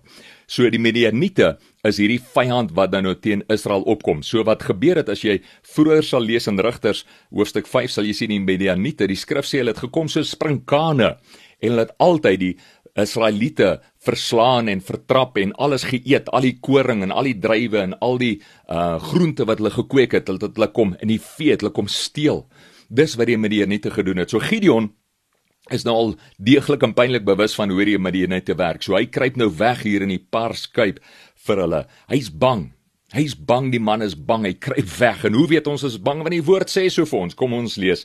So 0.49 0.69
die 0.71 0.81
Midianiete 0.81 1.57
is 1.87 1.99
hierdie 2.01 2.23
vyand 2.23 2.73
wat 2.77 2.93
dan 2.95 3.05
nou 3.09 3.17
teen 3.19 3.43
Israel 3.53 3.85
opkom. 3.91 4.23
So 4.23 4.45
wat 4.47 4.65
gebeur 4.69 5.03
het 5.03 5.11
as 5.13 5.25
jy 5.27 5.41
vroeër 5.75 6.07
sal 6.07 6.25
lees 6.25 6.49
in 6.49 6.61
Rigters 6.63 7.05
hoofstuk 7.35 7.69
5 7.69 7.93
sal 7.99 8.09
jy 8.09 8.15
sien 8.17 8.33
die 8.33 8.41
Midianiete, 8.41 9.09
die 9.11 9.19
skrif 9.19 9.49
sê 9.49 9.61
hulle 9.61 9.75
het 9.75 9.83
gekom 9.83 10.09
so 10.09 10.25
sprinkane 10.25 11.17
en 11.59 11.73
hulle 11.73 11.89
het 11.89 11.97
altyd 11.99 12.41
die 12.41 12.55
Israeliete 12.99 13.77
verslaan 14.03 14.71
en 14.73 14.81
vertrap 14.83 15.37
en 15.39 15.53
alles 15.61 15.85
geëet, 15.87 16.31
al 16.35 16.47
die 16.47 16.57
koring 16.65 17.05
en 17.07 17.13
al 17.15 17.29
die 17.29 17.37
druiwe 17.39 17.83
en 17.85 17.95
al 18.03 18.19
die 18.19 18.39
uh 18.73 18.97
groente 19.11 19.47
wat 19.47 19.61
hulle 19.63 19.75
gekweek 19.75 20.17
het, 20.19 20.31
hulle 20.31 20.43
het 20.43 20.57
hulle 20.59 20.71
kom 20.75 20.97
in 20.99 21.13
die 21.13 21.21
vee, 21.23 21.55
hulle 21.55 21.75
kom 21.75 21.91
steel. 21.93 22.47
Dis 22.89 23.19
wat 23.21 23.29
die 23.29 23.39
Midianiete 23.39 23.93
gedoen 23.93 24.25
het. 24.25 24.33
So 24.33 24.41
Gideon 24.43 24.91
is 25.75 25.85
nou 25.87 25.95
al 25.97 26.11
deeglik 26.39 26.83
en 26.87 26.95
pynlik 26.97 27.27
bewus 27.27 27.55
van 27.59 27.71
hoe 27.71 27.81
hierdie 27.83 28.01
Midianite 28.01 28.53
te 28.53 28.59
werk. 28.59 28.83
So 28.85 28.97
hy 28.97 29.07
kruip 29.13 29.37
nou 29.41 29.51
weg 29.59 29.85
hier 29.87 30.05
in 30.07 30.13
die 30.15 30.23
parskuip 30.23 31.01
vir 31.47 31.63
hulle. 31.65 31.85
Hy's 32.13 32.31
bang. 32.31 32.71
Hy's 33.15 33.35
bang, 33.35 33.71
die 33.73 33.81
man 33.81 34.05
is 34.05 34.17
bang. 34.17 34.45
Hy 34.49 34.55
kruip 34.61 34.91
weg. 34.99 35.25
En 35.29 35.39
hoe 35.39 35.47
weet 35.49 35.71
ons 35.71 35.87
is 35.89 36.01
bang 36.01 36.25
want 36.25 36.35
die 36.35 36.45
woord 36.45 36.73
sê 36.73 36.89
so 36.93 37.09
vir 37.09 37.27
ons. 37.27 37.39
Kom 37.39 37.57
ons 37.57 37.79
lees 37.81 38.05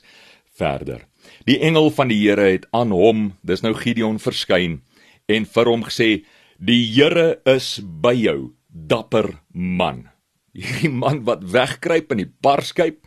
verder. 0.58 1.04
Die 1.48 1.58
engel 1.64 1.90
van 1.94 2.10
die 2.12 2.20
Here 2.22 2.46
het 2.52 2.66
aan 2.76 2.92
hom, 2.94 3.32
dis 3.42 3.64
nou 3.64 3.74
Gideon 3.76 4.20
verskyn 4.22 4.80
en 5.28 5.46
vir 5.48 5.70
hom 5.70 5.84
gesê: 5.84 6.24
"Die 6.58 6.84
Here 6.94 7.40
is 7.46 7.80
by 7.80 8.14
jou, 8.14 8.54
dapper 8.68 9.40
man." 9.52 10.08
Hierdie 10.54 10.92
man 10.92 11.24
wat 11.26 11.42
wegkruip 11.42 12.12
in 12.12 12.22
die 12.22 12.30
parskuip, 12.30 13.00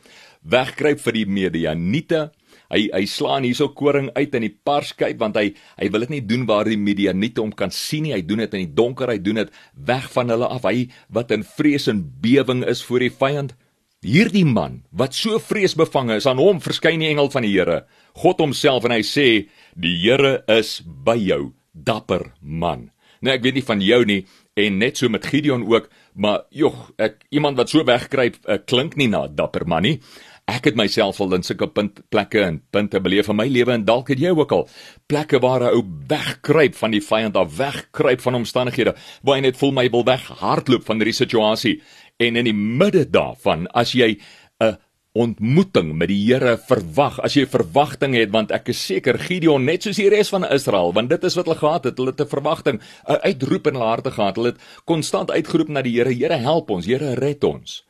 wegkruip 0.43 0.99
vir 0.99 1.13
die 1.13 1.25
Midianite 1.25 2.31
hy 2.73 2.87
hy 2.93 3.03
slaan 3.09 3.45
hierso 3.47 3.69
koring 3.75 4.09
uit 4.15 4.35
in 4.37 4.45
die 4.47 4.53
parskyp 4.53 5.19
want 5.21 5.37
hy 5.39 5.51
hy 5.77 5.89
wil 5.93 6.03
dit 6.05 6.15
nie 6.17 6.23
doen 6.29 6.47
waar 6.49 6.67
die 6.69 6.79
Midianiete 6.79 7.43
hom 7.43 7.53
kan 7.55 7.71
sien 7.73 8.07
nie. 8.07 8.15
Hy 8.15 8.23
doen 8.25 8.43
dit 8.43 8.57
in 8.57 8.65
die 8.65 8.75
donker 8.77 9.11
hy 9.11 9.19
doen 9.23 9.43
dit 9.43 9.53
weg 9.87 10.09
van 10.13 10.33
hulle 10.33 10.49
af. 10.49 10.67
Hy 10.67 10.87
wat 11.13 11.31
in 11.35 11.45
vrees 11.47 11.87
en 11.91 12.03
bewing 12.23 12.65
is 12.67 12.83
voor 12.87 13.05
die 13.05 13.13
vyand. 13.13 13.55
Hierdie 14.05 14.45
man 14.45 14.83
wat 14.91 15.15
so 15.17 15.39
vreesbevange 15.41 16.19
is 16.21 16.27
aan 16.29 16.41
hom 16.41 16.61
verskyn 16.63 17.01
die 17.01 17.09
engel 17.11 17.31
van 17.33 17.47
die 17.47 17.55
Here. 17.55 17.85
God 18.21 18.43
homself 18.43 18.85
en 18.85 18.93
hy 18.93 19.03
sê 19.05 19.27
die 19.75 19.95
Here 20.03 20.41
is 20.51 20.79
by 20.85 21.17
jou 21.17 21.53
dapper 21.73 22.31
man. 22.41 22.91
Nou 23.21 23.33
ek 23.33 23.45
weet 23.45 23.57
nie 23.57 23.65
van 23.65 23.81
jou 23.81 24.03
nie 24.05 24.21
en 24.57 24.77
net 24.81 24.97
so 24.97 25.09
met 25.09 25.25
Gideon 25.25 25.65
ook 25.69 25.89
maar 26.17 26.45
jog 26.53 26.91
ek 27.01 27.23
iemand 27.33 27.57
wat 27.57 27.69
so 27.69 27.85
wegkruip 27.85 28.39
uh, 28.45 28.57
klink 28.65 28.97
nie 28.97 29.09
na 29.09 29.27
dapper 29.27 29.67
man 29.69 29.85
nie 29.85 29.97
Ek 30.47 30.69
het 30.69 30.77
myself 30.79 31.19
al 31.19 31.35
in 31.35 31.43
sulke 31.43 31.67
punt 31.67 31.99
plekke 32.09 32.39
en 32.45 32.61
punte 32.71 33.01
beleef 33.03 33.27
in 33.27 33.35
my 33.35 33.45
lewe 33.51 33.73
en 33.75 33.83
dalk 33.83 34.13
het 34.13 34.21
jy 34.23 34.31
ook 34.31 34.53
al 34.55 34.69
plekke 35.11 35.41
waar 35.43 35.63
'n 35.67 35.75
ou 35.75 35.83
wegkruip 36.07 36.75
van 36.75 36.91
die 36.91 37.03
vyand 37.03 37.35
af, 37.35 37.57
wegkruip 37.57 38.21
van 38.21 38.35
omstandighede 38.35 38.95
waar 39.23 39.35
hy 39.35 39.41
net 39.41 39.57
voel 39.57 39.71
my 39.71 39.89
wil 39.89 40.05
weghardloop 40.05 40.85
van 40.85 40.97
hierdie 40.97 41.19
situasie 41.19 41.81
en 42.17 42.35
in 42.35 42.45
die 42.45 42.53
midde 42.53 43.03
daarvan 43.09 43.67
as 43.73 43.91
jy 43.91 44.17
'n 44.63 44.77
ontmoeting 45.17 45.95
met 45.97 46.07
die 46.07 46.19
Here 46.27 46.57
verwag. 46.57 47.19
As 47.19 47.35
jy 47.35 47.45
verwagting 47.45 48.15
het 48.15 48.31
want 48.31 48.51
ek 48.51 48.69
is 48.69 48.85
seker 48.85 49.17
Gideon 49.17 49.65
net 49.65 49.83
soos 49.83 49.97
die 49.97 50.09
res 50.09 50.29
van 50.29 50.45
Israel, 50.45 50.93
want 50.93 51.09
dit 51.09 51.23
is 51.23 51.35
wat 51.35 51.45
hulle 51.45 51.57
gehad 51.57 51.83
het, 51.89 51.97
hulle 51.97 52.13
het 52.13 52.21
'n 52.21 52.29
verwagting, 52.35 52.81
'n 53.07 53.19
uitroep 53.23 53.67
in 53.67 53.73
hulle 53.73 53.85
harte 53.85 54.11
gehad. 54.11 54.35
Hulle 54.35 54.51
het 54.53 54.61
konstant 54.85 55.31
uitgeroep 55.31 55.69
na 55.69 55.81
die 55.81 55.97
Here, 55.97 56.13
Here 56.13 56.37
help 56.37 56.69
ons, 56.69 56.85
Here 56.85 57.15
red 57.15 57.43
ons. 57.43 57.86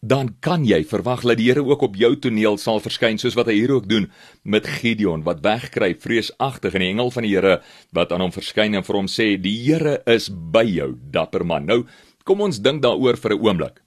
Dan 0.00 0.30
kan 0.40 0.62
jy 0.64 0.80
verwag 0.88 1.20
dat 1.28 1.36
die 1.36 1.50
Here 1.50 1.60
ook 1.60 1.82
op 1.84 1.96
jou 2.00 2.14
toneel 2.16 2.56
sal 2.56 2.78
verskyn 2.80 3.18
soos 3.20 3.34
wat 3.36 3.50
hy 3.50 3.58
hier 3.58 3.72
ook 3.74 3.88
doen 3.88 4.06
met 4.48 4.64
Gideon 4.64 5.26
wat 5.26 5.42
wegkruip 5.44 6.00
vreesagtig 6.00 6.72
en 6.72 6.80
die 6.80 6.88
engel 6.94 7.12
van 7.12 7.26
die 7.26 7.34
Here 7.34 7.58
wat 7.92 8.14
aan 8.16 8.24
hom 8.24 8.32
verskyn 8.32 8.78
en 8.78 8.86
vir 8.86 8.96
hom 8.96 9.10
sê 9.12 9.34
die 9.36 9.52
Here 9.60 9.98
is 10.08 10.30
by 10.32 10.64
jou 10.64 10.94
dapper 11.12 11.44
man. 11.44 11.68
Nou 11.68 11.84
kom 12.24 12.40
ons 12.40 12.62
dink 12.64 12.80
daaroor 12.80 13.20
vir 13.20 13.34
'n 13.36 13.44
oomblik. 13.44 13.82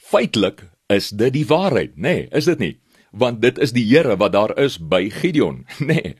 Feitelik 0.00 0.70
is 0.88 1.10
dit 1.10 1.32
die 1.32 1.44
waarheid, 1.44 1.96
nê? 1.96 2.00
Nee, 2.00 2.28
is 2.32 2.48
dit 2.48 2.58
nie? 2.58 2.76
Want 3.12 3.42
dit 3.42 3.58
is 3.58 3.72
die 3.72 3.84
Here 3.84 4.16
wat 4.16 4.32
daar 4.32 4.58
is 4.58 4.78
by 4.78 5.10
Gideon, 5.10 5.66
nê? 5.80 6.00
Nee, 6.00 6.16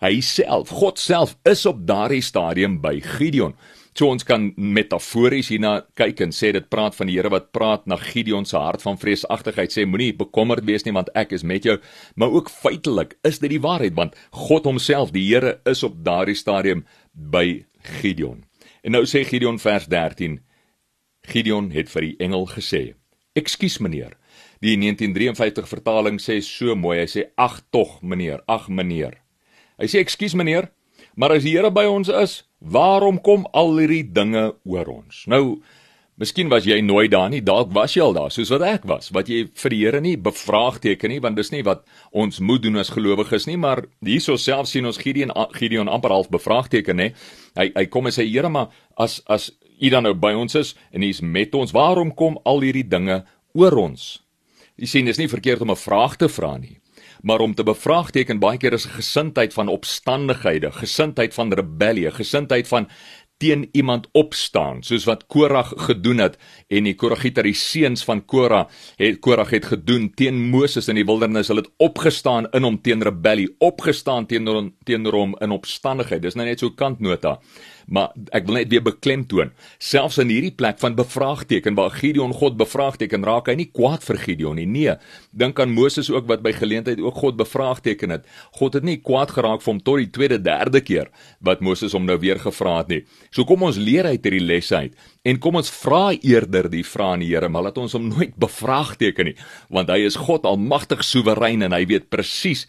hy 0.00 0.20
self, 0.20 0.70
God 0.72 0.98
self 0.98 1.36
is 1.44 1.66
op 1.66 1.86
daardie 1.86 2.22
stadium 2.22 2.80
by 2.80 3.00
Gideon. 3.00 3.54
So 3.96 4.06
ons 4.12 4.24
kan 4.26 4.50
metafories 4.56 5.50
hierna 5.50 5.80
kyk 5.98 6.22
en 6.24 6.34
sê 6.34 6.52
dit 6.54 6.66
praat 6.70 6.94
van 6.96 7.10
die 7.10 7.16
Here 7.18 7.32
wat 7.32 7.50
praat 7.56 7.88
na 7.90 7.98
Gideon 8.00 8.46
se 8.46 8.58
hart 8.58 8.84
van 8.86 9.00
vreesagtigheid 9.00 9.74
sê 9.74 9.86
moenie 9.86 10.12
bekommerd 10.16 10.64
wees 10.68 10.86
nie 10.86 10.94
want 10.94 11.10
ek 11.18 11.34
is 11.36 11.44
met 11.46 11.66
jou 11.66 11.76
maar 12.14 12.30
ook 12.30 12.52
feitelik 12.54 13.16
is 13.26 13.42
dit 13.42 13.50
die 13.56 13.62
waarheid 13.62 13.96
want 13.98 14.14
God 14.46 14.68
homself 14.70 15.10
die 15.16 15.26
Here 15.26 15.58
is 15.66 15.82
op 15.86 15.98
daardie 16.06 16.38
stadium 16.38 16.84
by 17.12 17.64
Gideon. 18.00 18.44
En 18.84 18.94
nou 18.96 19.04
sê 19.08 19.24
Gideon 19.26 19.58
vers 19.58 19.90
13 19.90 20.38
Gideon 21.26 21.70
het 21.74 21.90
vir 21.90 22.06
die 22.06 22.16
engel 22.22 22.46
gesê 22.54 22.84
Ekskuus 23.38 23.78
meneer. 23.78 24.16
Die 24.60 24.74
1953 24.76 25.68
vertaling 25.70 26.18
sê 26.20 26.40
so 26.44 26.74
mooi. 26.76 26.98
Hy 27.00 27.08
sê 27.08 27.22
ag 27.40 27.60
tog 27.72 28.00
meneer, 28.02 28.42
ag 28.50 28.68
meneer. 28.68 29.20
Hy 29.80 29.88
sê 29.88 30.02
ekskuus 30.02 30.34
meneer, 30.36 30.68
maar 31.16 31.32
as 31.32 31.46
die 31.46 31.54
Here 31.54 31.70
by 31.72 31.86
ons 31.88 32.10
is, 32.12 32.42
waarom 32.60 33.20
kom 33.20 33.46
al 33.56 33.76
hierdie 33.78 34.04
dinge 34.12 34.52
oor 34.68 34.88
ons? 34.92 35.24
Nou, 35.26 35.60
miskien 36.20 36.50
was 36.52 36.66
jy 36.68 36.80
nooit 36.84 37.10
daar 37.10 37.30
nie, 37.32 37.40
dalk 37.40 37.72
was 37.72 37.96
jy 37.96 38.04
al 38.04 38.16
daar 38.16 38.32
soos 38.32 38.52
wat 38.52 38.64
ek 38.68 38.86
was. 38.88 39.10
Wat 39.16 39.28
jy 39.32 39.46
vir 39.56 39.74
die 39.74 39.80
Here 39.80 40.00
nie 40.04 40.16
bevraagteken 40.20 41.10
nie, 41.10 41.20
want 41.24 41.40
dis 41.40 41.52
nie 41.52 41.62
wat 41.66 41.86
ons 42.12 42.40
moet 42.40 42.62
doen 42.62 42.76
as 42.76 42.92
gelowiges 42.92 43.48
nie, 43.48 43.56
maar 43.56 43.86
hierso 44.04 44.36
self 44.36 44.68
sien 44.68 44.86
ons 44.86 45.00
Gideon 45.00 45.32
Gideon 45.56 45.88
amper 45.88 46.12
half 46.12 46.28
bevraagteken 46.30 47.00
nê. 47.00 47.10
Hy 47.56 47.70
hy 47.74 47.86
kom 47.88 48.06
en 48.06 48.14
sê 48.14 48.28
Here, 48.28 48.48
maar 48.48 48.68
as 48.96 49.22
as 49.26 49.50
U 49.80 49.88
dan 49.88 50.04
nou 50.04 50.12
by 50.12 50.34
ons 50.36 50.54
is 50.60 50.74
en 50.92 51.04
U's 51.06 51.22
met 51.24 51.54
ons. 51.56 51.72
Waarom 51.72 52.12
kom 52.12 52.36
al 52.44 52.60
hierdie 52.60 52.84
dinge 52.84 53.22
oor 53.56 53.78
ons? 53.80 54.18
U 54.80 54.88
sien, 54.88 55.08
dis 55.08 55.18
nie 55.20 55.28
verkeerd 55.28 55.60
om 55.64 55.70
'n 55.70 55.76
vraag 55.76 56.16
te 56.16 56.28
vra 56.28 56.56
nie, 56.56 56.79
maar 57.22 57.40
om 57.40 57.54
te 57.54 57.62
bevraagteken 57.62 58.38
baie 58.38 58.58
keer 58.58 58.72
is 58.72 58.86
'n 58.86 58.96
gesindheid 59.00 59.52
van 59.52 59.68
opstandighede, 59.68 60.72
gesindheid 60.72 61.34
van 61.34 61.52
rebellie, 61.52 62.10
gesindheid 62.10 62.68
van 62.68 62.88
teen 63.40 63.68
iemand 63.72 64.08
opstaan 64.12 64.82
soos 64.84 65.06
wat 65.08 65.24
Korag 65.26 65.72
gedoen 65.86 66.20
het. 66.20 66.36
En 66.68 66.84
die 66.84 66.94
Koragiter 66.94 67.46
die 67.48 67.56
seuns 67.56 68.04
van 68.04 68.20
Korah 68.28 68.68
het 69.00 69.20
Korag 69.24 69.54
het 69.56 69.70
gedoen 69.72 70.10
teen 70.14 70.42
Moses 70.52 70.90
in 70.92 71.00
die 71.00 71.06
wildernis. 71.08 71.48
Hulle 71.48 71.64
het 71.64 71.72
opgestaan 71.80 72.50
in 72.56 72.68
hom 72.68 72.76
teen 72.84 73.02
rebellie 73.02 73.48
opgestaan 73.58 74.28
teenoor 74.28 74.68
teenoor 74.84 75.16
hom 75.22 75.34
in 75.40 75.56
opstandigheid. 75.56 76.22
Dis 76.22 76.36
nou 76.36 76.46
net 76.48 76.60
so 76.60 76.74
kantnota 76.76 77.38
maar 77.90 78.14
ek 78.36 78.46
wil 78.46 78.60
net 78.60 78.70
weer 78.70 78.84
beklemtoon 78.86 79.50
selfs 79.82 80.20
in 80.22 80.30
hierdie 80.30 80.54
plek 80.54 80.78
van 80.82 80.96
bevraagteken 80.98 81.76
waar 81.78 81.94
Gideon 81.94 82.32
God 82.36 82.56
bevraagteken 82.60 83.26
raak 83.26 83.50
hy 83.50 83.56
nie 83.58 83.68
kwaad 83.74 84.04
vir 84.06 84.20
Gideon 84.22 84.60
nie. 84.60 84.68
Nee 84.70 84.94
dink 85.30 85.60
aan 85.62 85.74
Moses 85.74 86.10
ook 86.10 86.28
wat 86.30 86.42
by 86.46 86.52
geleentheid 86.54 87.00
ook 87.02 87.18
God 87.22 87.38
bevraagteken 87.38 88.14
het. 88.14 88.26
God 88.58 88.78
het 88.78 88.86
nie 88.86 88.98
kwaad 89.02 89.34
geraak 89.34 89.64
vir 89.64 89.72
hom 89.72 89.82
tot 89.82 90.02
die 90.02 90.10
tweede 90.10 90.38
derde 90.42 90.82
keer 90.84 91.10
wat 91.46 91.62
Moses 91.64 91.94
hom 91.96 92.06
nou 92.06 92.18
weer 92.22 92.38
gevra 92.38 92.78
het 92.80 92.90
nie. 92.92 93.02
So 93.30 93.46
kom 93.48 93.66
ons 93.66 93.78
leer 93.80 94.08
uit 94.10 94.22
hierdie 94.22 94.44
les 94.44 94.72
uit 94.72 94.94
En 95.20 95.36
kom 95.36 95.58
ons 95.60 95.68
vra 95.82 96.14
eerder 96.24 96.70
die 96.72 96.84
vrae 96.86 97.12
aan 97.12 97.20
die 97.20 97.28
Here, 97.28 97.48
maar 97.52 97.66
laat 97.66 97.78
ons 97.78 97.92
hom 97.92 98.06
nooit 98.08 98.32
bevraagteken 98.40 99.28
nie, 99.28 99.34
want 99.68 99.90
hy 99.92 99.98
is 100.08 100.16
God 100.16 100.46
almagtig 100.48 101.02
soewerein 101.04 101.60
en 101.66 101.74
hy 101.76 101.82
weet 101.90 102.06
presies 102.08 102.62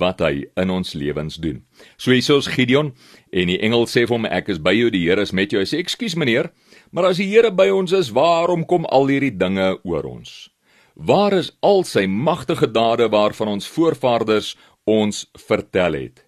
wat 0.00 0.22
hy 0.24 0.46
in 0.56 0.72
ons 0.72 0.94
lewens 0.96 1.36
doen. 1.36 1.60
So 2.00 2.14
hiersoos 2.16 2.48
Gideon 2.54 2.94
en 3.28 3.52
die 3.52 3.58
engel 3.60 3.84
sê 3.92 4.06
vir 4.06 4.16
hom 4.16 4.28
ek 4.28 4.48
is 4.54 4.60
by 4.64 4.72
jou, 4.72 4.88
die 4.94 5.04
Here 5.04 5.26
is 5.26 5.34
met 5.36 5.52
jou. 5.52 5.60
Hy 5.60 5.68
sê 5.68 5.82
ekskuus 5.84 6.16
meneer, 6.16 6.48
maar 6.96 7.10
as 7.10 7.20
die 7.20 7.28
Here 7.28 7.52
by 7.52 7.68
ons 7.76 7.92
is, 7.92 8.08
waarom 8.16 8.64
kom 8.64 8.88
al 8.88 9.12
hierdie 9.12 9.34
dinge 9.36 9.74
oor 9.84 10.08
ons? 10.08 10.48
Waar 10.96 11.36
is 11.36 11.52
al 11.60 11.84
sy 11.84 12.06
magtige 12.08 12.70
dade 12.72 13.10
waarvan 13.12 13.52
ons 13.58 13.68
voorvaders 13.68 14.54
ons 14.88 15.26
vertel 15.36 16.00
het? 16.00 16.24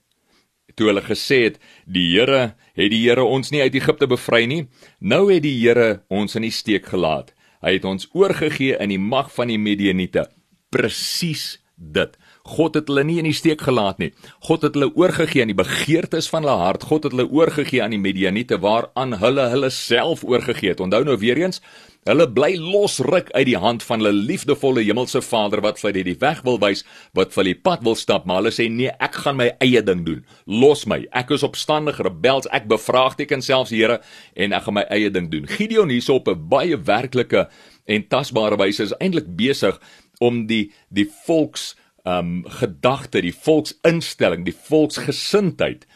toe 0.81 0.89
hulle 0.89 1.05
gesê 1.05 1.43
het 1.45 1.59
die 1.85 2.07
Here 2.15 2.55
het 2.87 2.95
die 2.95 3.03
Here 3.05 3.25
ons 3.25 3.51
nie 3.53 3.63
uit 3.63 3.75
Egipte 3.75 4.09
bevry 4.11 4.45
nie. 4.49 4.65
Nou 5.01 5.27
het 5.33 5.43
die 5.45 5.57
Here 5.59 6.03
ons 6.09 6.37
in 6.39 6.47
die 6.47 6.55
steek 6.55 6.87
gelaat. 6.93 7.35
Hy 7.61 7.77
het 7.77 7.85
ons 7.85 8.09
oorgegee 8.17 8.79
in 8.81 8.93
die 8.95 9.01
mag 9.01 9.29
van 9.35 9.51
die 9.53 9.59
Midianiete. 9.61 10.29
Presies 10.73 11.59
dit 11.77 12.17
God 12.45 12.75
het 12.75 12.89
hulle 12.89 13.05
nie 13.05 13.19
in 13.19 13.29
die 13.29 13.37
steek 13.37 13.61
gelaat 13.67 13.99
nie 13.99 14.13
God 14.49 14.63
het 14.63 14.75
hulle 14.79 14.93
oorgegee 14.95 15.43
aan 15.43 15.53
die 15.53 15.59
begeertes 15.59 16.31
van 16.33 16.45
hulle 16.45 16.59
hart 16.65 16.89
God 16.89 17.05
het 17.05 17.17
hulle 17.17 17.29
oorgegee 17.29 17.83
aan 17.83 17.95
die 17.97 18.03
Midianiete 18.03 18.61
waaraan 18.61 19.19
hulle 19.21 19.49
hulle 19.53 19.71
self 19.71 20.25
oorgegee 20.25 20.75
het 20.75 20.81
onthou 20.81 21.05
nou 21.05 21.19
weer 21.21 21.39
eens 21.39 21.61
Hulle 22.09 22.25
bly 22.33 22.55
losruk 22.57 23.29
uit 23.35 23.45
die 23.45 23.59
hand 23.61 23.83
van 23.85 24.01
hulle 24.01 24.17
liefdevolle 24.17 24.81
hemelse 24.87 25.21
Vader 25.21 25.61
wat 25.61 25.77
vir 25.83 25.91
hulle 25.91 26.05
die 26.07 26.17
weg 26.23 26.39
wil 26.47 26.57
wys, 26.63 26.81
wat 27.13 27.35
vir 27.35 27.43
hulle 27.43 27.53
die 27.53 27.65
pad 27.69 27.83
wil 27.85 27.97
stap, 27.99 28.25
maar 28.25 28.41
hulle 28.41 28.53
sê 28.57 28.71
nee, 28.73 28.89
ek 29.05 29.19
gaan 29.27 29.37
my 29.37 29.51
eie 29.61 29.83
ding 29.85 30.07
doen. 30.07 30.23
Los 30.49 30.87
my. 30.89 31.03
Ek 31.13 31.35
is 31.37 31.45
opstandig, 31.45 32.01
rebels, 32.01 32.49
ek 32.57 32.71
bevraagteken 32.73 33.45
selfs 33.45 33.75
Here 33.75 33.99
en 34.33 34.57
ek 34.57 34.65
gaan 34.65 34.79
my 34.79 34.87
eie 34.89 35.13
ding 35.13 35.29
doen. 35.29 35.45
Gideon 35.45 35.93
hierso 35.93 36.17
op 36.23 36.33
'n 36.33 36.49
baie 36.49 36.81
werklike 36.81 37.51
en 37.85 38.09
tasbare 38.09 38.57
wyse 38.57 38.81
is 38.89 38.97
eintlik 38.97 39.29
besig 39.37 39.77
om 40.21 40.47
die 40.47 40.73
die 40.89 41.09
volks 41.27 41.75
um, 42.05 42.45
gedagte, 42.61 43.23
die 43.23 43.35
volksinstelling, 43.35 44.45
die 44.45 44.57
volksgesindheid 44.57 45.87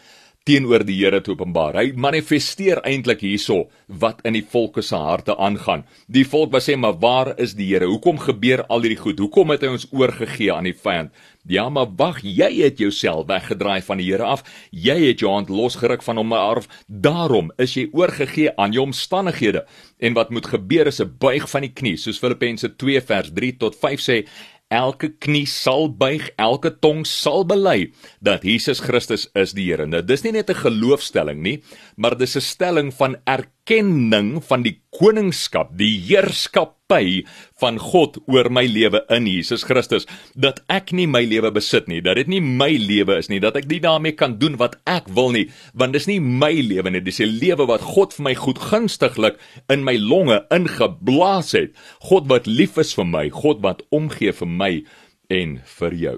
teenoor 0.45 0.85
die 0.85 0.99
Here 0.99 1.23
te 1.25 1.33
openbaar. 1.33 1.79
Hy 1.81 1.93
manifesteer 1.97 2.83
eintlik 2.85 3.23
hierso 3.25 3.65
wat 3.89 4.21
in 4.29 4.37
die 4.37 4.45
volke 4.45 4.85
se 4.85 4.99
harte 5.01 5.37
aangaan. 5.41 5.87
Die 6.13 6.27
volk 6.29 6.53
wat 6.53 6.67
sê 6.67 6.77
maar 6.77 6.99
waar 7.01 7.33
is 7.41 7.57
die 7.57 7.71
Here? 7.71 7.89
Hoekom 7.89 8.21
gebeur 8.21 8.67
al 8.69 8.85
hierdie 8.85 9.01
goed? 9.01 9.23
Hoekom 9.25 9.55
het 9.55 9.65
hy 9.65 9.73
ons 9.73 9.89
oorgegee 9.93 10.53
aan 10.53 10.69
die 10.69 10.77
vyand? 10.77 11.15
Ja, 11.49 11.67
maar 11.69 11.91
wag, 11.97 12.23
jy 12.25 12.49
het 12.63 12.79
jouself 12.81 13.27
weggedraai 13.29 13.83
van 13.85 14.01
die 14.01 14.11
Here 14.11 14.25
af. 14.25 14.45
Jy 14.73 14.97
het 15.09 15.25
jou 15.25 15.33
hand 15.33 15.53
losgeruk 15.53 16.05
van 16.05 16.21
hom 16.21 16.33
af. 16.37 16.69
Daarom 16.89 17.51
is 17.61 17.77
jy 17.77 17.89
oorgegee 17.93 18.53
aan 18.61 18.73
jou 18.77 18.85
omstandighede. 18.85 19.65
En 20.01 20.17
wat 20.17 20.33
moet 20.33 20.47
gebeur 20.47 20.87
is 20.87 21.01
'n 21.01 21.17
buig 21.19 21.49
van 21.51 21.63
die 21.63 21.73
knie, 21.73 21.97
soos 21.97 22.19
Filippense 22.19 22.77
2 22.77 23.01
vers 23.01 23.33
3 23.33 23.57
tot 23.57 23.77
5 23.77 24.01
sê, 24.01 24.27
elke 24.75 25.13
knie 25.23 25.47
sal 25.47 25.89
buig, 25.95 26.27
elke 26.41 26.73
tong 26.83 27.05
sal 27.07 27.47
bely 27.47 27.93
dat 28.25 28.45
Jesus 28.45 28.83
Christus 28.83 29.29
is 29.39 29.55
die 29.55 29.69
Here. 29.71 29.87
Nou 29.87 30.03
dis 30.03 30.25
nie 30.25 30.33
net 30.33 30.51
'n 30.51 30.63
geloofstelling 30.67 31.41
nie, 31.43 31.63
maar 31.97 32.19
dis 32.19 32.37
'n 32.37 32.41
stelling 32.41 32.93
van 32.93 33.17
erkenning 33.25 33.54
van 33.65 34.63
die 34.63 34.81
koningskap, 34.93 35.71
die 35.79 35.97
heerskappy 36.05 37.25
van 37.59 37.79
God 37.81 38.19
oor 38.29 38.51
my 38.53 38.67
lewe 38.69 39.01
in 39.09 39.25
Jesus 39.27 39.65
Christus, 39.65 40.05
dat 40.37 40.61
ek 40.69 40.93
nie 40.93 41.07
my 41.07 41.23
lewe 41.25 41.51
besit 41.51 41.89
nie, 41.89 42.03
dat 42.05 42.17
dit 42.17 42.29
nie 42.29 42.41
my 42.45 42.69
lewe 42.77 43.17
is 43.19 43.31
nie, 43.31 43.41
dat 43.41 43.57
ek 43.57 43.65
nie 43.71 43.81
daarmee 43.81 44.13
kan 44.13 44.37
doen 44.39 44.59
wat 44.61 44.77
ek 44.85 45.09
wil 45.09 45.33
nie, 45.33 45.49
want 45.73 45.97
dis 45.97 46.07
nie 46.07 46.21
my 46.21 46.53
lewe 46.53 46.91
nie, 46.91 47.01
dis 47.01 47.21
'n 47.21 47.41
lewe 47.41 47.67
wat 47.67 47.81
God 47.81 48.13
vir 48.13 48.25
my 48.25 48.35
goedgunstiglik 48.35 49.41
in 49.71 49.83
my 49.83 49.97
longe 49.97 50.45
ingeblaas 50.51 51.53
het. 51.53 51.73
God 52.01 52.29
wat 52.29 52.47
lief 52.47 52.77
is 52.77 52.93
vir 52.95 53.07
my, 53.07 53.31
God 53.31 53.63
wat 53.63 53.83
omgee 53.91 54.33
vir 54.33 54.49
my 54.49 54.85
en 55.33 55.57
vir 55.79 55.95
jou. 55.97 56.17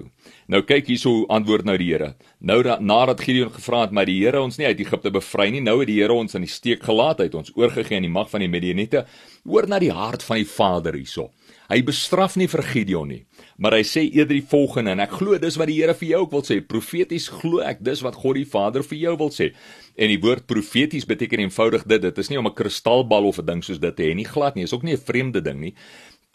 Nou 0.51 0.61
kyk 0.67 0.89
hierso 0.91 1.25
antwoord 1.31 1.67
nou 1.67 1.75
die 1.79 1.89
Here. 1.91 2.13
Nou 2.39 2.59
dat 2.63 2.81
nadat 2.83 3.21
Gideon 3.23 3.51
gevra 3.55 3.85
het, 3.85 3.93
maar 3.95 4.07
die 4.07 4.17
Here 4.19 4.41
ons 4.41 4.57
nie 4.59 4.67
uit 4.67 4.79
Egipte 4.83 5.11
bevry 5.11 5.49
nie, 5.53 5.63
nou 5.63 5.79
het 5.79 5.89
die 5.89 5.99
Here 6.01 6.15
ons 6.15 6.35
in 6.35 6.43
die 6.43 6.51
steek 6.51 6.83
gelaat, 6.83 7.23
het 7.23 7.35
ons 7.35 7.53
oorgegee 7.55 7.97
aan 7.99 8.07
die 8.07 8.11
mag 8.11 8.29
van 8.31 8.43
die 8.43 8.51
Midianiete. 8.51 9.05
Hoor 9.47 9.67
na 9.67 9.79
die 9.79 9.93
hart 9.93 10.25
van 10.27 10.41
die 10.41 10.49
Vader 10.49 10.97
hierso. 10.99 11.29
Hy 11.67 11.81
bestraf 11.83 12.37
nie 12.39 12.47
vir 12.47 12.63
Gideon 12.63 13.09
nie, 13.11 13.23
maar 13.59 13.75
hy 13.75 13.83
sê 13.83 14.05
eerder 14.05 14.37
die 14.37 14.45
volgende 14.51 14.93
en 14.95 15.03
ek 15.03 15.17
glo 15.19 15.35
dis 15.39 15.57
wat 15.59 15.67
die 15.67 15.79
Here 15.81 15.95
vir 15.99 16.13
jou 16.13 16.21
ook 16.25 16.35
wil 16.37 16.45
sê. 16.47 16.61
Profeties 16.63 17.27
glo 17.31 17.63
ek 17.63 17.83
dis 17.83 18.03
wat 18.05 18.15
God 18.15 18.39
die 18.39 18.47
Vader 18.47 18.85
vir 18.87 19.01
jou 19.01 19.15
wil 19.19 19.33
sê. 19.35 19.51
En 19.97 20.11
die 20.11 20.19
woord 20.21 20.45
profeties 20.47 21.07
beteken 21.09 21.41
eenvoudig 21.43 21.83
dit, 21.89 22.01
dit 22.01 22.19
is 22.23 22.29
nie 22.29 22.39
om 22.39 22.47
'n 22.47 22.55
kristalbal 22.55 23.25
of 23.27 23.39
'n 23.39 23.45
ding 23.45 23.63
soos 23.63 23.79
dit 23.79 23.95
te 23.95 24.03
hê 24.03 24.15
nie, 24.15 24.25
glad 24.25 24.55
nie. 24.55 24.63
Is 24.63 24.73
ook 24.73 24.83
nie 24.83 24.93
'n 24.93 25.05
vreemde 25.05 25.41
ding 25.41 25.59
nie 25.59 25.73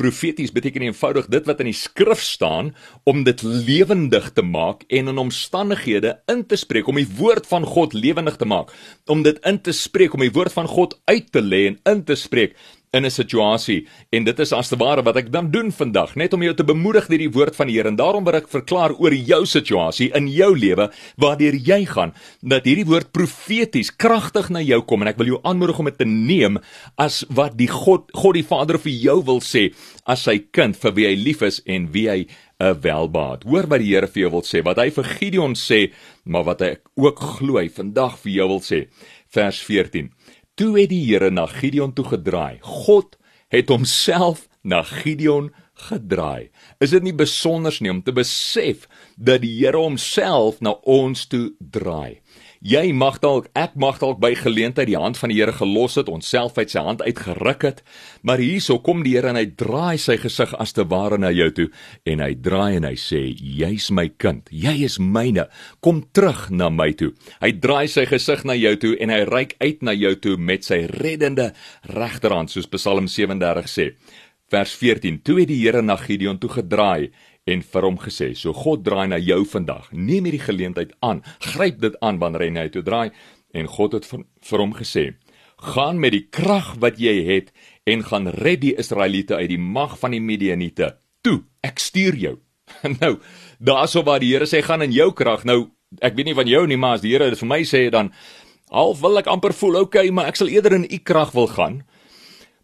profeties 0.01 0.53
beteken 0.53 0.83
eenvoudig 0.87 1.29
dit 1.33 1.47
wat 1.47 1.61
in 1.61 1.69
die 1.71 1.77
skrif 1.77 2.23
staan 2.25 2.73
om 3.09 3.25
dit 3.25 3.43
lewendig 3.43 4.31
te 4.33 4.43
maak 4.43 4.85
en 4.89 5.13
in 5.13 5.19
omstandighede 5.19 6.15
in 6.33 6.47
te 6.47 6.57
spreek 6.57 6.89
om 6.89 7.01
die 7.01 7.09
woord 7.19 7.47
van 7.47 7.67
God 7.69 7.93
lewendig 7.93 8.37
te 8.41 8.49
maak 8.49 8.73
om 9.07 9.23
dit 9.27 9.39
in 9.47 9.61
te 9.61 9.75
spreek 9.77 10.15
om 10.15 10.25
die 10.25 10.33
woord 10.33 10.53
van 10.53 10.71
God 10.71 10.97
uit 11.05 11.33
te 11.33 11.43
lê 11.43 11.67
en 11.73 11.81
in 11.93 12.05
te 12.09 12.17
spreek 12.19 12.57
in 12.93 13.07
'n 13.07 13.11
situasie 13.11 13.87
en 14.11 14.25
dit 14.25 14.39
is 14.41 14.53
as 14.53 14.69
te 14.69 14.77
ware 14.77 15.03
wat 15.03 15.17
ek 15.17 15.33
dan 15.33 15.51
doen 15.51 15.73
vandag 15.73 16.15
net 16.15 16.33
om 16.33 16.43
jou 16.43 16.55
te 16.55 16.65
bemoedig 16.65 17.09
deur 17.09 17.19
die 17.19 17.33
woord 17.33 17.57
van 17.57 17.67
die 17.67 17.77
Here 17.77 17.89
en 17.89 17.97
daarom 17.97 18.25
wil 18.25 18.35
ek 18.35 18.49
verklaar 18.49 18.93
oor 19.01 19.15
jou 19.15 19.47
situasie 19.47 20.11
in 20.15 20.29
jou 20.29 20.53
lewe 20.59 20.91
waardeur 21.17 21.55
jy 21.55 21.87
gaan 21.87 22.13
dat 22.43 22.65
hierdie 22.65 22.85
woord 22.85 23.13
profeties 23.13 23.91
kragtig 23.91 24.51
na 24.51 24.61
jou 24.61 24.83
kom 24.83 25.03
en 25.03 25.09
ek 25.09 25.17
wil 25.17 25.27
jou 25.27 25.41
aanmoedig 25.43 25.79
om 25.79 25.85
dit 25.85 25.99
te 25.99 26.05
neem 26.05 26.59
as 26.99 27.25
wat 27.31 27.57
die 27.57 27.69
God 27.69 28.13
God 28.13 28.35
die 28.35 28.45
Vader 28.45 28.79
vir 28.79 28.93
jou 28.93 29.23
wil 29.25 29.41
sê 29.41 29.73
as 30.05 30.25
sy 30.25 30.39
kind 30.53 30.77
vir 30.77 30.93
wie 30.93 31.07
hy 31.07 31.17
lief 31.17 31.43
is 31.43 31.63
en 31.67 31.89
wie 31.93 32.09
hy 32.09 32.27
'n 32.63 32.81
welbaat. 32.81 33.43
Hoor 33.45 33.67
wat 33.67 33.81
die 33.83 33.91
Here 33.91 34.07
vir 34.07 34.23
jou 34.23 34.31
wil 34.31 34.43
sê, 34.47 34.63
wat 34.63 34.79
hy 34.79 34.91
vir 34.91 35.05
Gideon 35.05 35.55
sê, 35.59 35.93
maar 36.25 36.45
wat 36.45 36.61
hy 36.61 36.77
ook 36.97 37.19
glo 37.39 37.59
hy 37.59 37.69
vandag 37.69 38.19
vir 38.23 38.33
jou 38.33 38.49
wil 38.49 38.61
sê. 38.61 38.87
Vers 39.33 39.63
14. 39.65 40.11
Toe 40.63 40.77
het 40.79 40.93
die 40.93 41.01
Here 41.09 41.27
na 41.35 41.49
Gideon 41.51 41.91
toe 41.91 42.05
gedraai. 42.07 42.61
God 42.63 43.17
het 43.51 43.67
homself 43.73 44.45
na 44.63 44.85
Gideon 44.87 45.49
gedraai. 45.89 46.53
Is 46.79 46.93
dit 46.95 47.03
nie 47.03 47.15
besonder 47.19 47.75
nie 47.83 47.91
om 47.91 47.99
te 48.07 48.15
besef 48.15 48.85
dat 49.19 49.43
die 49.43 49.51
Here 49.57 49.81
homself 49.83 50.61
na 50.63 50.77
ons 50.87 51.25
toe 51.27 51.49
draai? 51.59 52.22
Jy 52.63 52.93
mag 52.95 53.17
dalk 53.19 53.49
ek 53.59 53.73
mag 53.75 53.97
dalk 53.99 54.21
by 54.23 54.37
geleentheid 54.39 54.87
die 54.87 54.95
hand 54.95 55.19
van 55.19 55.33
die 55.33 55.41
Here 55.41 55.51
gelos 55.57 55.97
het, 55.99 56.07
onsself 56.07 56.55
uit 56.61 56.71
sy 56.71 56.85
hand 56.87 57.01
uitgeruk 57.03 57.65
het, 57.67 57.81
maar 58.23 58.39
hierso 58.39 58.77
kom 58.79 59.01
die 59.03 59.17
Here 59.17 59.33
en 59.33 59.39
hy 59.41 59.49
draai 59.59 59.99
sy 59.99 60.15
gesig 60.23 60.53
as 60.63 60.71
te 60.77 60.85
ware 60.87 61.19
na 61.19 61.33
jou 61.35 61.49
toe 61.57 61.67
en 62.07 62.23
hy 62.23 62.31
draai 62.39 62.79
en 62.79 62.87
hy 62.87 62.95
sê 62.95 63.25
jy's 63.35 63.91
my 63.91 64.07
kind, 64.15 64.47
jy 64.55 64.77
is 64.87 65.01
myne, 65.03 65.49
kom 65.83 66.05
terug 66.15 66.53
na 66.55 66.71
my 66.71 66.93
toe. 66.95 67.11
Hy 67.43 67.51
draai 67.59 67.91
sy 67.91 68.07
gesig 68.07 68.47
na 68.47 68.55
jou 68.55 68.77
toe 68.79 68.95
en 68.95 69.11
hy 69.11 69.25
reik 69.27 69.57
uit 69.59 69.83
na 69.83 69.99
jou 69.99 70.15
toe 70.23 70.39
met 70.39 70.63
sy 70.63 70.85
reddende 70.87 71.51
regterhand 71.91 72.55
soos 72.55 72.71
Psalm 72.71 73.11
37 73.11 73.75
sê. 73.75 73.91
Vers 74.53 74.77
14: 74.77 75.23
Toe 75.25 75.41
het 75.41 75.49
die 75.49 75.63
Here 75.65 75.83
na 75.83 75.97
Gideon 75.97 76.39
toe 76.39 76.51
gedraai 76.53 77.11
en 77.45 77.63
vir 77.63 77.83
hom 77.83 77.99
gesê: 77.99 78.35
"So 78.37 78.53
God 78.53 78.85
draai 78.85 79.09
na 79.09 79.19
jou 79.19 79.45
vandag. 79.45 79.91
Neem 79.93 80.25
hierdie 80.25 80.47
geleentheid 80.47 80.93
aan. 81.01 81.23
Gryp 81.41 81.81
dit 81.81 82.01
aan 82.01 82.19
wanneer 82.19 82.41
hy 82.41 82.51
na 82.51 82.61
jou 82.61 82.71
toe 82.71 82.83
draai." 82.83 83.11
En 83.53 83.67
God 83.67 83.93
het 83.93 84.07
vir, 84.07 84.25
vir 84.43 84.59
hom 84.59 84.75
gesê: 84.75 85.15
"Gaan 85.57 86.01
met 86.01 86.13
die 86.13 86.27
krag 86.31 86.75
wat 86.79 86.99
jy 86.99 87.25
het 87.25 87.53
en 87.87 88.03
gaan 88.03 88.29
red 88.29 88.61
die 88.61 88.77
Israeliete 88.79 89.37
uit 89.37 89.49
die 89.49 89.59
mag 89.59 89.99
van 89.99 90.11
die 90.11 90.21
Midianiete. 90.21 90.97
Toe, 91.23 91.43
ek 91.63 91.79
stuur 91.79 92.15
jou." 92.15 92.39
nou, 93.01 93.19
daarso 93.59 94.03
waar 94.03 94.21
die 94.21 94.33
Here 94.33 94.47
sê 94.47 94.63
gaan 94.63 94.83
in 94.83 94.93
jou 94.93 95.13
krag. 95.13 95.45
Nou, 95.45 95.71
ek 96.01 96.17
weet 96.17 96.31
nie 96.31 96.39
van 96.39 96.49
jou 96.49 96.67
nie, 96.67 96.77
maar 96.77 96.99
as 96.99 97.05
die 97.05 97.13
Here 97.13 97.31
dit 97.31 97.39
vir 97.39 97.49
my 97.49 97.63
sê 97.69 97.91
dan 97.93 98.13
half 98.73 99.03
wil 99.03 99.21
ek 99.21 99.29
amper 99.29 99.53
voel, 99.53 99.83
okay, 99.85 100.09
maar 100.11 100.31
ek 100.31 100.39
sal 100.41 100.49
eerder 100.49 100.79
in 100.79 100.89
u 100.89 100.99
krag 101.05 101.35
wil 101.37 101.51
gaan. 101.53 101.83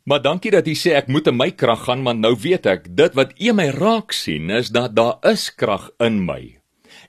Maar 0.09 0.23
dankie 0.25 0.49
dat 0.55 0.65
jy 0.65 0.73
sê 0.73 0.93
ek 0.97 1.11
moet 1.13 1.27
in 1.29 1.37
my 1.37 1.51
krag 1.53 1.83
gaan, 1.85 2.01
want 2.07 2.23
nou 2.25 2.33
weet 2.41 2.65
ek 2.71 2.87
dit 2.97 3.17
wat 3.19 3.35
U 3.37 3.53
my 3.53 3.67
raak 3.77 4.15
sien 4.17 4.49
is 4.49 4.73
dat 4.73 4.95
daar 4.97 5.19
is 5.29 5.51
krag 5.53 5.91
in 6.01 6.23
my. 6.25 6.58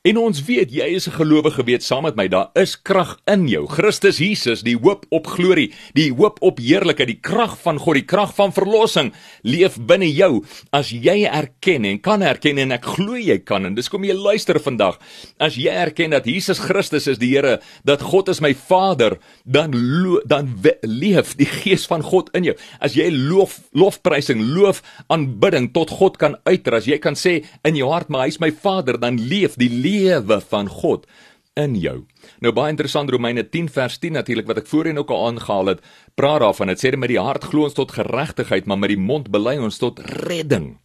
En 0.08 0.16
ons 0.16 0.38
weet 0.48 0.70
jy 0.72 0.86
is 0.96 1.10
'n 1.10 1.20
gelowige 1.20 1.64
weet 1.68 1.84
saam 1.84 2.04
met 2.04 2.16
my 2.16 2.28
daar 2.28 2.50
is 2.56 2.82
krag 2.82 3.18
in 3.26 3.48
jou. 3.48 3.68
Christus 3.68 4.18
Jesus, 4.18 4.62
die 4.64 4.78
hoop 4.78 5.06
op 5.10 5.28
glorie, 5.28 5.74
die 5.94 6.14
hoop 6.14 6.38
op 6.42 6.58
heerlikheid, 6.58 7.08
die 7.08 7.20
krag 7.22 7.58
van 7.60 7.78
God, 7.78 7.94
die 7.96 8.06
krag 8.06 8.34
van 8.36 8.54
verlossing 8.54 9.12
leef 9.44 9.76
binne 9.78 10.08
jou 10.08 10.46
as 10.72 10.90
jy 10.90 11.26
erken 11.26 11.86
en 11.86 12.00
kan 12.00 12.22
erken 12.22 12.58
en 12.58 12.72
ek 12.72 12.86
glo 12.86 13.18
jy 13.18 13.40
kan 13.44 13.66
en 13.66 13.76
dis 13.76 13.90
kom 13.90 14.04
jy 14.04 14.14
luister 14.14 14.60
vandag. 14.60 15.00
As 15.38 15.56
jy 15.56 15.68
erken 15.68 16.12
dat 16.12 16.26
Jesus 16.26 16.60
Christus 16.60 17.08
is 17.08 17.18
die 17.18 17.36
Here, 17.36 17.60
dat 17.84 18.02
God 18.02 18.30
is 18.30 18.40
my 18.40 18.54
Vader, 18.54 19.18
dan 19.44 19.72
dan 20.26 20.64
leef 20.82 21.36
die 21.36 21.46
gees 21.46 21.86
van 21.86 22.02
God 22.02 22.30
in 22.34 22.44
jou. 22.44 22.56
As 22.80 22.94
jy 22.94 23.10
loof 23.12 23.60
lofprysing, 23.74 24.42
loof 24.56 24.82
aanbidding 25.10 25.74
tot 25.74 25.90
God 25.90 26.18
kan 26.18 26.38
uiter, 26.46 26.76
as 26.76 26.86
jy 26.86 26.98
kan 27.00 27.16
sê 27.16 27.44
in 27.64 27.76
jou 27.76 27.92
hart 27.92 28.08
maar 28.10 28.26
hy's 28.26 28.40
my 28.40 28.52
Vader, 28.52 28.98
dan 28.98 29.20
leef 29.20 29.56
die 29.56 29.70
lewe 29.90 30.40
van 30.50 30.70
God 30.70 31.08
in 31.60 31.76
jou. 31.80 32.04
Nou 32.44 32.54
baie 32.56 32.72
interessant 32.74 33.10
Romeine 33.12 33.44
10 33.44 33.70
vers 33.74 33.98
10 34.00 34.16
natuurlik 34.20 34.48
wat 34.48 34.62
ek 34.62 34.70
voorheen 34.70 35.00
ook 35.02 35.12
al 35.14 35.26
aangehaal 35.28 35.74
het, 35.74 35.82
praat 36.16 36.44
daarvan. 36.46 36.72
Dit 36.74 36.84
sê 36.84 36.94
met 36.98 37.12
die 37.12 37.20
hart 37.20 37.50
glo 37.52 37.68
ons 37.68 37.78
tot 37.78 37.96
geregtigheid, 37.96 38.66
maar 38.70 38.80
met 38.80 38.94
die 38.94 39.02
mond 39.02 39.32
bely 39.34 39.58
ons 39.58 39.82
tot 39.82 40.00
redding. 40.24 40.78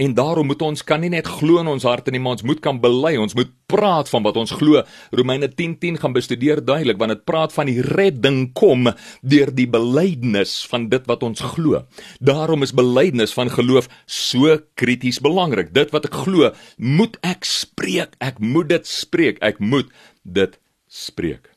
En 0.00 0.14
daarom 0.16 0.48
moet 0.48 0.62
ons 0.64 0.84
kan 0.84 1.02
nie 1.02 1.10
net 1.12 1.28
glo 1.28 1.60
in 1.60 1.68
ons 1.68 1.84
harte 1.84 2.12
nie, 2.12 2.20
maar 2.22 2.38
ons 2.38 2.46
moet 2.48 2.60
kan 2.64 2.78
bely. 2.80 3.18
Ons 3.20 3.34
moet 3.36 3.50
praat 3.68 4.08
van 4.08 4.24
wat 4.24 4.38
ons 4.40 4.54
glo. 4.56 4.80
Romeine 5.12 5.50
10:10 5.52 5.76
10 5.82 5.98
gaan 6.00 6.16
bestudeer 6.16 6.64
duidelik 6.64 6.98
want 6.98 7.12
dit 7.12 7.24
praat 7.24 7.52
van 7.52 7.68
die 7.68 7.82
redding 7.82 8.52
kom 8.56 8.88
deur 9.20 9.52
die 9.54 9.68
belydenis 9.68 10.66
van 10.70 10.88
dit 10.88 11.04
wat 11.06 11.22
ons 11.22 11.40
glo. 11.52 11.84
Daarom 12.18 12.62
is 12.62 12.72
belydenis 12.72 13.36
van 13.36 13.50
geloof 13.50 13.88
so 14.06 14.58
krities 14.74 15.20
belangrik. 15.20 15.74
Dit 15.74 15.92
wat 15.92 16.08
ek 16.08 16.16
glo, 16.24 16.52
moet 16.76 17.18
ek 17.20 17.44
spreek. 17.44 18.16
Ek 18.20 18.38
moet 18.38 18.68
dit 18.68 18.86
spreek. 18.86 19.38
Ek 19.44 19.60
moet 19.60 19.92
dit 20.24 20.58
spreek. 20.88 21.52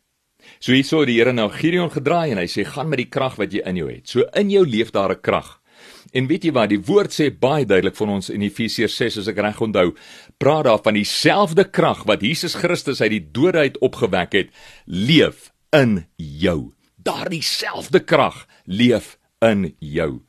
So 0.59 0.75
hierso 0.75 1.05
die 1.05 1.17
Here 1.17 1.33
nou 1.33 1.49
Gideon 1.49 1.91
gedraai 1.91 2.31
en 2.31 2.37
hy 2.37 2.47
sê 2.51 2.65
gaan 2.67 2.89
met 2.89 2.99
die 2.99 3.09
krag 3.09 3.39
wat 3.39 3.53
jy 3.53 3.63
in 3.67 3.79
jou 3.79 3.89
het. 3.89 4.07
So 4.09 4.27
in 4.35 4.51
jou 4.51 4.65
leef 4.67 4.91
daar 4.91 5.11
'n 5.11 5.21
krag. 5.21 5.62
En 6.11 6.27
weet 6.27 6.43
jy 6.43 6.51
wat, 6.51 6.69
die 6.69 6.81
woord 6.81 7.15
sê 7.15 7.29
baie 7.31 7.65
duidelik 7.65 7.95
vir 7.95 8.13
ons 8.17 8.29
in 8.29 8.41
Efesiërs 8.41 8.95
6 8.99 9.17
as 9.23 9.31
ek 9.31 9.41
reg 9.45 9.61
onthou, 9.61 9.93
praat 10.37 10.65
daar 10.65 10.81
van 10.83 10.99
dieselfde 10.99 11.65
krag 11.69 12.03
wat 12.09 12.21
Jesus 12.25 12.55
Christus 12.59 13.01
uit 13.01 13.11
die 13.11 13.25
dood 13.31 13.55
uit 13.55 13.79
opgewek 13.79 14.33
het, 14.33 14.49
leef 14.85 15.51
in 15.71 16.05
jou. 16.17 16.73
Daardie 17.03 17.43
selfde 17.43 17.99
krag 17.99 18.45
leef 18.65 19.17
in 19.43 19.73
jou 19.79 20.21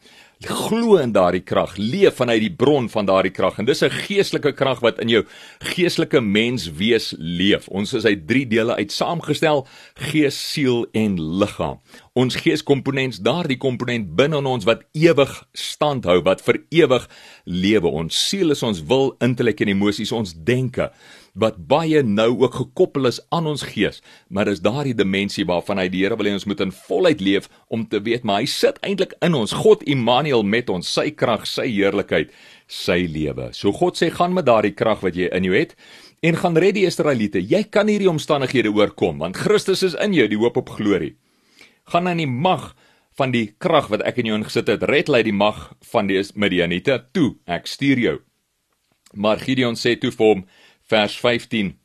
glo 0.44 0.98
in 1.00 1.12
daardie 1.14 1.42
krag, 1.44 1.76
leef 1.78 2.18
vanuit 2.20 2.42
die 2.42 2.52
bron 2.52 2.88
van 2.92 3.06
daardie 3.08 3.32
krag 3.32 3.58
en 3.58 3.64
dis 3.64 3.82
'n 3.82 3.90
geestelike 3.90 4.52
krag 4.52 4.80
wat 4.80 4.98
in 5.00 5.08
jou 5.08 5.24
geestelike 5.60 6.20
mens 6.20 6.70
wees 6.70 7.14
leef. 7.18 7.68
Ons 7.68 7.94
is 7.94 8.04
uit 8.04 8.26
drie 8.26 8.46
dele 8.46 8.74
uit 8.74 8.92
saamgestel: 8.92 9.66
gees, 9.94 10.52
siel 10.52 10.87
en 10.92 11.38
liggaam. 11.38 11.80
Ons 12.14 12.37
geeskomponent, 12.38 13.16
daardie 13.27 13.57
komponent 13.59 14.12
binne 14.14 14.38
in 14.38 14.46
ons 14.46 14.62
wat 14.68 14.85
ewig 14.94 15.31
stand 15.59 16.05
hou, 16.07 16.20
wat 16.22 16.44
vir 16.46 16.61
ewig 16.70 17.09
lewe. 17.42 17.90
Ons 17.90 18.20
siel 18.29 18.55
is 18.55 18.61
ons 18.62 18.79
wil, 18.87 19.09
intellek 19.27 19.64
en 19.64 19.72
emosies, 19.72 20.12
ons 20.14 20.31
denke 20.46 20.92
wat 21.35 21.59
baie 21.66 22.05
nou 22.07 22.29
ook 22.44 22.55
gekoppel 22.61 23.11
is 23.11 23.18
aan 23.35 23.48
ons 23.50 23.64
gees, 23.66 23.98
maar 24.31 24.46
dis 24.46 24.62
daardie 24.62 24.94
dimensie 24.94 25.42
waarvan 25.48 25.81
hy 25.83 25.88
die 25.90 26.05
Here 26.05 26.14
wil 26.14 26.31
hê 26.31 26.37
ons 26.37 26.46
moet 26.46 26.62
in 26.62 26.70
volheid 26.85 27.18
leef 27.18 27.50
om 27.66 27.83
te 27.83 27.98
weet 27.98 28.22
maar 28.22 28.44
hy 28.44 28.46
sit 28.53 28.79
eintlik 28.87 29.16
in 29.18 29.35
ons 29.35 29.57
God 29.64 29.83
Immanuel 29.83 30.46
met 30.46 30.70
ons, 30.70 30.87
sy 30.87 31.09
krag, 31.11 31.48
sy 31.50 31.66
heerlikheid, 31.66 32.31
sy 32.70 33.09
lewe. 33.11 33.50
So 33.59 33.74
God 33.74 33.98
sê 33.98 34.12
gaan 34.14 34.38
met 34.38 34.46
daardie 34.46 34.77
krag 34.79 35.03
wat 35.03 35.18
jy 35.18 35.33
in 35.35 35.50
jou 35.50 35.59
het 35.59 35.74
en 36.22 36.38
gaan 36.38 36.62
red 36.62 36.79
die 36.79 36.87
Israeliete. 36.87 37.42
Jy 37.42 37.64
kan 37.74 37.90
hierdie 37.90 38.12
omstandighede 38.14 38.70
oorkom 38.70 39.18
want 39.27 39.42
Christus 39.42 39.83
is 39.83 39.98
in 39.98 40.14
jou, 40.14 40.31
die 40.31 40.38
hoop 40.38 40.62
op 40.62 40.77
glorie. 40.79 41.16
Gaan 41.92 42.09
aan 42.09 42.23
die 42.23 42.31
mag 42.31 42.73
van 43.18 43.31
die 43.35 43.55
krag 43.59 43.90
wat 43.92 44.03
ek 44.09 44.18
in 44.23 44.31
jou 44.31 44.38
ingesit 44.38 44.70
het, 44.73 44.87
red 44.90 45.11
lei 45.12 45.23
die 45.27 45.37
mag 45.37 45.73
van 45.92 46.09
die 46.11 46.23
Midianiete 46.35 46.99
toe. 47.14 47.35
Ek 47.47 47.68
stuur 47.70 48.01
jou. 48.03 48.16
Maar 49.14 49.42
Gideon 49.42 49.79
sê 49.79 49.94
toe 50.01 50.11
vir 50.14 50.27
hom: 50.27 50.44
vers 50.90 51.14
15 51.20 51.77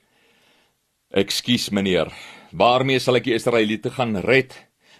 Ekskuus 1.19 1.69
meneer, 1.73 2.11
waarmee 2.53 3.01
sal 3.01 3.17
ek 3.17 3.25
die 3.29 3.37
Israeliete 3.37 3.89
gaan 3.93 4.19
red? 4.25 4.53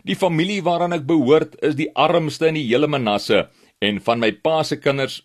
Die 0.07 0.17
familie 0.17 0.63
waaraan 0.65 0.95
ek 0.95 1.05
behoort 1.09 1.57
is 1.65 1.75
die 1.77 1.89
armste 1.93 2.49
in 2.49 2.57
die 2.57 2.65
hele 2.69 2.87
Manasse 2.89 3.47
en 3.83 3.99
van 4.01 4.21
my 4.21 4.31
pa 4.43 4.61
se 4.63 4.79
kinders 4.81 5.19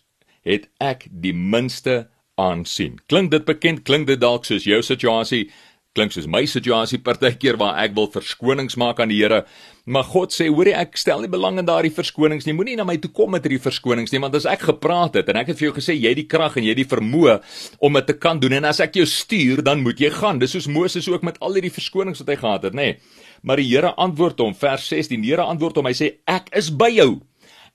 het 0.45 0.67
ek 0.83 1.07
die 1.09 1.33
minste 1.33 2.05
aansien. 2.37 2.99
Klink 3.09 3.31
dit 3.31 3.45
bekend? 3.47 3.83
Klink 3.87 4.07
dit 4.07 4.19
dalk 4.21 4.45
soos 4.45 4.67
jou 4.67 4.81
situasie? 4.83 5.47
Klink 5.95 6.11
soos 6.11 6.27
my 6.27 6.43
situasie 6.49 6.99
partykeer 7.03 7.55
waar 7.59 7.79
ek 7.85 7.93
wil 7.95 8.09
verskonings 8.11 8.75
maak 8.79 8.99
aan 8.99 9.13
die 9.13 9.21
Here, 9.21 9.45
maar 9.87 10.03
God 10.09 10.33
sê 10.35 10.49
hoorie 10.49 10.73
ek 10.75 10.97
stel 10.99 11.23
nie 11.23 11.31
belang 11.31 11.59
in 11.61 11.67
daardie 11.67 11.93
verskonings 11.95 12.47
nie. 12.47 12.55
Moenie 12.57 12.75
na 12.75 12.83
my 12.87 12.97
toe 12.99 13.11
kom 13.15 13.31
met 13.31 13.45
hierdie 13.47 13.61
verskonings 13.63 14.11
nie, 14.11 14.19
want 14.23 14.35
as 14.35 14.47
ek 14.49 14.67
gepraat 14.67 15.15
het 15.19 15.31
en 15.31 15.39
ek 15.39 15.53
het 15.53 15.61
vir 15.61 15.69
jou 15.69 15.75
gesê 15.77 15.95
jy 15.95 16.11
het 16.11 16.19
die 16.19 16.27
krag 16.29 16.57
en 16.59 16.67
jy 16.67 16.75
het 16.75 16.81
die 16.81 16.89
vermoë 16.91 17.37
om 17.85 17.99
dit 17.99 18.09
te 18.11 18.17
kan 18.19 18.41
doen 18.43 18.57
en 18.59 18.67
as 18.67 18.83
ek 18.83 18.99
jou 18.99 19.07
stuur, 19.09 19.63
dan 19.65 19.85
moet 19.85 20.03
jy 20.03 20.11
gaan. 20.17 20.41
Dis 20.43 20.57
soos 20.57 20.67
Moses 20.67 21.07
ook 21.11 21.23
met 21.23 21.39
al 21.39 21.55
hierdie 21.57 21.73
verskonings 21.73 22.21
wat 22.23 22.33
hy 22.33 22.39
gehad 22.43 22.67
het, 22.69 22.75
nê. 22.75 22.91
Nee. 22.95 23.23
Maar 23.45 23.61
die 23.61 23.69
Here 23.69 23.93
antwoord 24.01 24.39
hom, 24.41 24.55
vers 24.57 24.89
16, 24.91 25.21
die 25.21 25.31
Here 25.31 25.47
antwoord 25.47 25.79
hom, 25.79 25.87
hy 25.87 25.95
sê 25.95 26.11
ek 26.27 26.51
is 26.57 26.71
by 26.73 26.89
jou. 26.91 27.21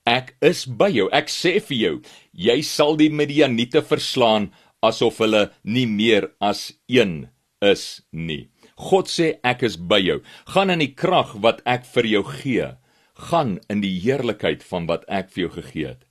Ek 0.09 0.35
is 0.44 0.64
by 0.66 0.88
jou. 0.92 1.09
Ek 1.14 1.30
sê 1.33 1.59
vir 1.62 1.78
jou, 1.78 1.96
jy 2.33 2.61
sal 2.66 2.96
die 3.00 3.11
Midianiete 3.12 3.85
verslaan 3.87 4.50
asof 4.85 5.20
hulle 5.22 5.50
nie 5.62 5.87
meer 5.87 6.33
as 6.40 6.70
een 6.88 7.28
is 7.61 8.03
nie. 8.12 8.49
God 8.81 9.11
sê 9.12 9.35
ek 9.44 9.64
is 9.68 9.77
by 9.77 10.01
jou. 10.01 10.20
Gaan 10.55 10.73
in 10.73 10.83
die 10.83 10.94
krag 10.96 11.35
wat 11.44 11.61
ek 11.68 11.85
vir 11.94 12.09
jou 12.09 12.23
gee. 12.25 12.68
Gaan 13.31 13.59
in 13.68 13.83
die 13.85 13.96
heerlikheid 14.01 14.64
van 14.64 14.88
wat 14.88 15.05
ek 15.09 15.29
vir 15.35 15.46
jou 15.46 15.53
gegee 15.61 15.90
het. 15.92 16.07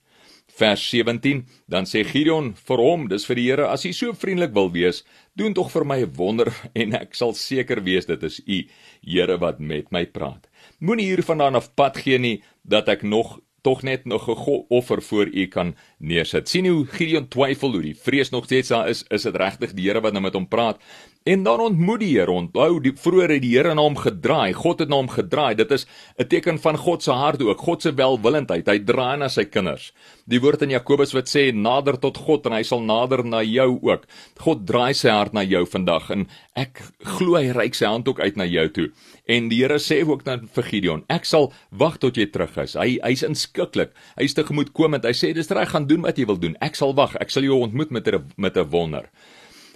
Vers 0.60 0.82
17, 0.90 1.44
dan 1.70 1.86
sê 1.88 2.02
Gideon 2.04 2.50
vir 2.68 2.82
hom, 2.82 3.06
dis 3.08 3.24
vir 3.24 3.38
die 3.38 3.44
Here, 3.46 3.68
as 3.70 3.86
hy 3.86 3.92
so 3.96 4.12
vriendelik 4.12 4.52
wil 4.52 4.68
wees, 4.74 5.04
doen 5.38 5.54
tog 5.56 5.70
vir 5.72 5.86
my 5.86 6.00
'n 6.02 6.12
wonder 6.18 6.50
en 6.80 6.94
ek 6.98 7.14
sal 7.14 7.32
seker 7.34 7.80
wees 7.86 8.06
dit 8.06 8.22
is 8.22 8.40
u, 8.46 8.58
Here 9.06 9.38
wat 9.38 9.60
met 9.60 9.90
my 9.92 10.04
praat. 10.06 10.50
Moenie 10.80 11.06
hiervandaan 11.06 11.56
af 11.56 11.74
pad 11.74 11.96
gee 11.96 12.18
nie 12.18 12.42
dat 12.64 12.88
ek 12.88 13.02
nog 13.02 13.38
tog 13.62 13.82
net 13.82 14.06
nog 14.06 14.28
'n 14.28 14.66
offer 14.68 15.02
voor 15.02 15.26
u 15.26 15.46
kan 15.46 15.74
neersit. 16.00 16.48
sien 16.48 16.66
hoe 16.66 16.86
Gideon 16.86 17.28
twyfel 17.28 17.76
hoe 17.76 17.82
die 17.82 17.96
vrees 17.96 18.30
nog 18.30 18.44
steeds 18.48 18.72
daar 18.72 18.88
is, 18.88 19.04
is 19.10 19.22
dit 19.28 19.36
regtig 19.36 19.74
die 19.76 19.88
Here 19.88 20.00
wat 20.00 20.12
nou 20.16 20.22
met 20.22 20.34
hom 20.34 20.48
praat? 20.48 20.80
En 21.28 21.42
dan 21.44 21.60
ontmoet 21.60 22.00
die 22.00 22.14
Here, 22.14 22.32
onthou 22.32 22.78
die 22.80 22.94
vroeër 22.96 23.34
het 23.34 23.42
die 23.44 23.52
Here 23.52 23.74
na 23.76 23.84
hom 23.84 23.98
gedraai. 24.00 24.54
God 24.56 24.80
het 24.80 24.88
na 24.88 24.96
hom 25.02 25.10
gedraai. 25.12 25.54
Dit 25.54 25.70
is 25.70 25.86
'n 26.18 26.26
teken 26.26 26.58
van 26.58 26.76
God 26.76 27.02
se 27.02 27.12
hart 27.12 27.42
ook, 27.42 27.58
God 27.58 27.82
se 27.82 27.92
welwillendheid. 27.92 28.66
Hy 28.66 28.78
draai 28.78 29.18
na 29.18 29.28
sy 29.28 29.44
kinders. 29.44 29.92
Die 30.26 30.40
woord 30.40 30.62
in 30.62 30.70
Jakobus 30.70 31.12
wat 31.12 31.28
sê 31.28 31.52
nader 31.52 31.98
tot 31.98 32.16
God 32.16 32.46
en 32.46 32.52
hy 32.52 32.62
sal 32.62 32.80
nader 32.80 33.24
na 33.24 33.42
jou 33.42 33.78
ook. 33.82 34.06
God 34.38 34.66
draai 34.66 34.94
sy 34.94 35.08
hart 35.08 35.32
na 35.32 35.42
jou 35.42 35.66
vandag 35.66 36.10
en 36.10 36.26
ek 36.56 36.80
glo 37.04 37.36
hy 37.36 37.52
reik 37.52 37.74
sy 37.74 37.86
hand 37.86 38.08
ook 38.08 38.20
uit 38.20 38.36
na 38.36 38.44
jou 38.44 38.68
toe. 38.68 38.90
En 39.28 39.48
die 39.48 39.60
Here 39.60 39.78
sê 39.78 40.00
ook 40.08 40.24
dan 40.24 40.48
vir 40.54 40.64
Gideon, 40.64 41.04
ek 41.10 41.24
sal 41.24 41.52
wag 41.70 41.98
tot 41.98 42.16
jy 42.16 42.26
terug 42.26 42.56
is. 42.56 42.74
Hy 42.74 42.98
hy's 43.02 43.22
inskikkelik. 43.22 43.92
Hy's 44.16 44.34
tegemoetkomend. 44.34 45.04
Hy 45.04 45.12
sê 45.12 45.34
dis 45.34 45.50
reg 45.50 45.68
gaan 45.68 45.86
doen 45.90 46.06
wat 46.06 46.18
jy 46.18 46.26
wil 46.30 46.38
doen. 46.38 46.56
Ek 46.64 46.78
sal 46.78 46.94
wag. 46.94 47.18
Ek 47.20 47.34
sal 47.34 47.46
jou 47.48 47.58
ontmoet 47.66 47.90
met 47.90 48.08
'n 48.08 48.24
met 48.36 48.56
'n 48.56 48.70
wonder 48.70 49.10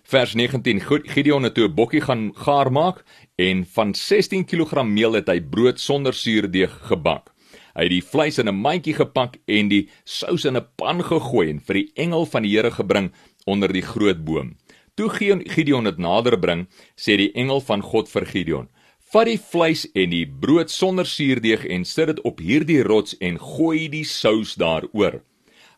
vers 0.05 0.35
19 0.35 0.81
Gideon 1.09 1.42
het 1.42 1.55
toe 1.55 1.68
'n 1.68 1.74
bokkie 1.74 2.00
gaan 2.00 2.33
gaar 2.35 2.72
maak 2.72 3.05
en 3.37 3.64
van 3.66 3.94
16 3.94 4.44
kg 4.44 4.85
meel 4.85 5.12
het 5.12 5.29
hy 5.29 5.40
brood 5.40 5.81
sonder 5.81 6.14
suurdeeg 6.14 6.81
gebak. 6.83 7.33
Hy 7.74 7.83
het 7.83 7.90
die 7.90 8.05
vleis 8.05 8.38
in 8.38 8.48
'n 8.48 8.55
mandjie 8.55 8.94
gepak 8.94 9.37
en 9.46 9.68
die 9.68 9.88
sous 10.05 10.44
in 10.44 10.57
'n 10.57 10.66
pan 10.77 11.03
gegooi 11.03 11.50
en 11.50 11.61
vir 11.61 11.74
die 11.74 11.90
engel 11.94 12.27
van 12.27 12.42
die 12.42 12.57
Here 12.57 12.70
gebring 12.70 13.12
onder 13.46 13.72
die 13.72 13.83
groot 13.83 14.24
boom. 14.24 14.57
Toe 14.94 15.09
Gideon 15.09 15.85
dit 15.85 15.98
nader 15.98 16.38
bring, 16.38 16.66
sê 16.96 17.16
die 17.16 17.33
engel 17.33 17.61
van 17.61 17.83
God 17.83 18.09
vir 18.09 18.27
Gideon: 18.27 18.68
"Vat 19.12 19.27
die 19.27 19.38
vleis 19.38 19.87
en 19.94 20.11
die 20.11 20.27
brood 20.27 20.70
sonder 20.70 21.07
suurdeeg 21.07 21.64
en 21.66 21.85
sit 21.85 22.07
dit 22.07 22.20
op 22.20 22.38
hierdie 22.38 22.83
rots 22.83 23.16
en 23.18 23.38
gooi 23.38 23.88
die 23.88 24.05
sous 24.05 24.55
daaroor." 24.55 25.22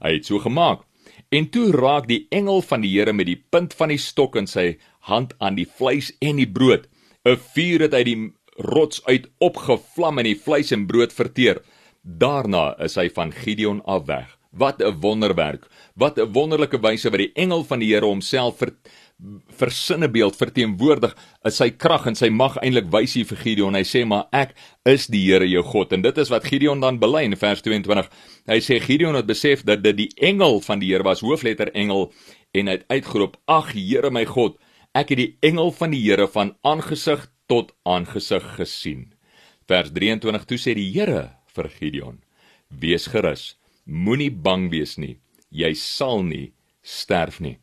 Hy 0.01 0.13
het 0.19 0.27
so 0.27 0.39
gemaak. 0.39 0.85
En 1.31 1.49
toe 1.51 1.71
raak 1.75 2.07
die 2.09 2.27
engel 2.31 2.63
van 2.63 2.85
die 2.85 2.93
Here 2.95 3.13
met 3.13 3.27
die 3.27 3.41
punt 3.51 3.75
van 3.75 3.89
die 3.89 4.01
stok 4.01 4.37
in 4.37 4.47
sy 4.47 4.77
hand 5.11 5.35
aan 5.39 5.57
die 5.59 5.67
vleis 5.67 6.13
en 6.21 6.37
die 6.37 6.51
brood. 6.51 6.87
'n 7.25 7.37
Vuur 7.37 7.81
het 7.81 7.95
uit 7.95 8.07
die 8.07 8.33
rots 8.57 9.05
uit 9.05 9.27
opgevlam 9.39 10.19
en 10.19 10.25
die 10.25 10.39
vleis 10.39 10.73
en 10.73 10.87
brood 10.87 11.13
verteer. 11.13 11.63
Daarna 12.03 12.77
is 12.79 12.95
hy 12.95 13.09
van 13.11 13.33
Gideon 13.33 13.83
af 13.85 14.07
weg. 14.07 14.39
Wat 14.53 14.83
'n 14.83 15.01
wonderwerk. 15.01 15.67
Wat 15.95 16.19
'n 16.19 16.33
wonderlike 16.33 16.79
wyse 16.81 17.11
wat 17.11 17.19
die 17.19 17.33
engel 17.35 17.65
van 17.65 17.79
die 17.79 17.93
Here 17.93 18.07
homself 18.07 18.59
ver 18.59 18.73
versinnebeeld 19.57 20.37
verteenwoordig 20.37 21.15
is 21.49 21.57
sy 21.57 21.71
krag 21.81 22.05
en 22.11 22.17
sy 22.19 22.29
mag 22.29 22.59
eintlik 22.61 22.91
wys 22.93 23.15
hier 23.17 23.29
vir 23.31 23.41
Gideon. 23.41 23.79
Hy 23.79 23.85
sê 23.89 24.03
maar 24.09 24.27
ek 24.37 24.53
is 24.89 25.07
die 25.13 25.23
Here 25.25 25.49
jou 25.49 25.63
God 25.65 25.95
en 25.97 26.05
dit 26.05 26.21
is 26.21 26.31
wat 26.33 26.45
Gideon 26.45 26.83
dan 26.85 27.01
bely 27.01 27.25
in 27.25 27.37
vers 27.41 27.65
22. 27.65 28.11
Hy 28.53 28.59
sê 28.65 28.79
Gideon 28.85 29.17
het 29.17 29.29
besef 29.29 29.65
dat 29.67 29.83
dit 29.87 29.97
die 29.97 30.11
engel 30.21 30.61
van 30.67 30.85
die 30.85 30.93
Here 30.93 31.07
was, 31.07 31.25
hoofletter 31.25 31.73
engel 31.73 32.11
en 32.53 32.69
hy 32.69 32.79
uitgeroep: 32.93 33.41
"Ag 33.49 33.73
Here 33.73 34.11
my 34.13 34.27
God, 34.29 34.61
ek 34.95 35.15
het 35.15 35.19
die 35.19 35.33
engel 35.41 35.73
van 35.73 35.97
die 35.97 36.05
Here 36.05 36.29
van 36.29 36.55
aangesig 36.63 37.27
tot 37.49 37.73
aangesig 37.85 38.45
gesien." 38.61 39.15
Vers 39.67 39.91
23 39.91 40.45
toe 40.45 40.61
sê 40.61 40.77
die 40.77 40.93
Here 40.93 41.31
vir 41.57 41.73
Gideon: 41.73 42.21
"Wees 42.69 43.09
gerus, 43.09 43.57
moenie 43.85 44.31
bang 44.31 44.71
wees 44.71 44.99
nie. 44.99 45.17
Jy 45.51 45.75
sal 45.75 46.23
nie 46.23 46.53
sterf 46.83 47.41
nie." 47.41 47.59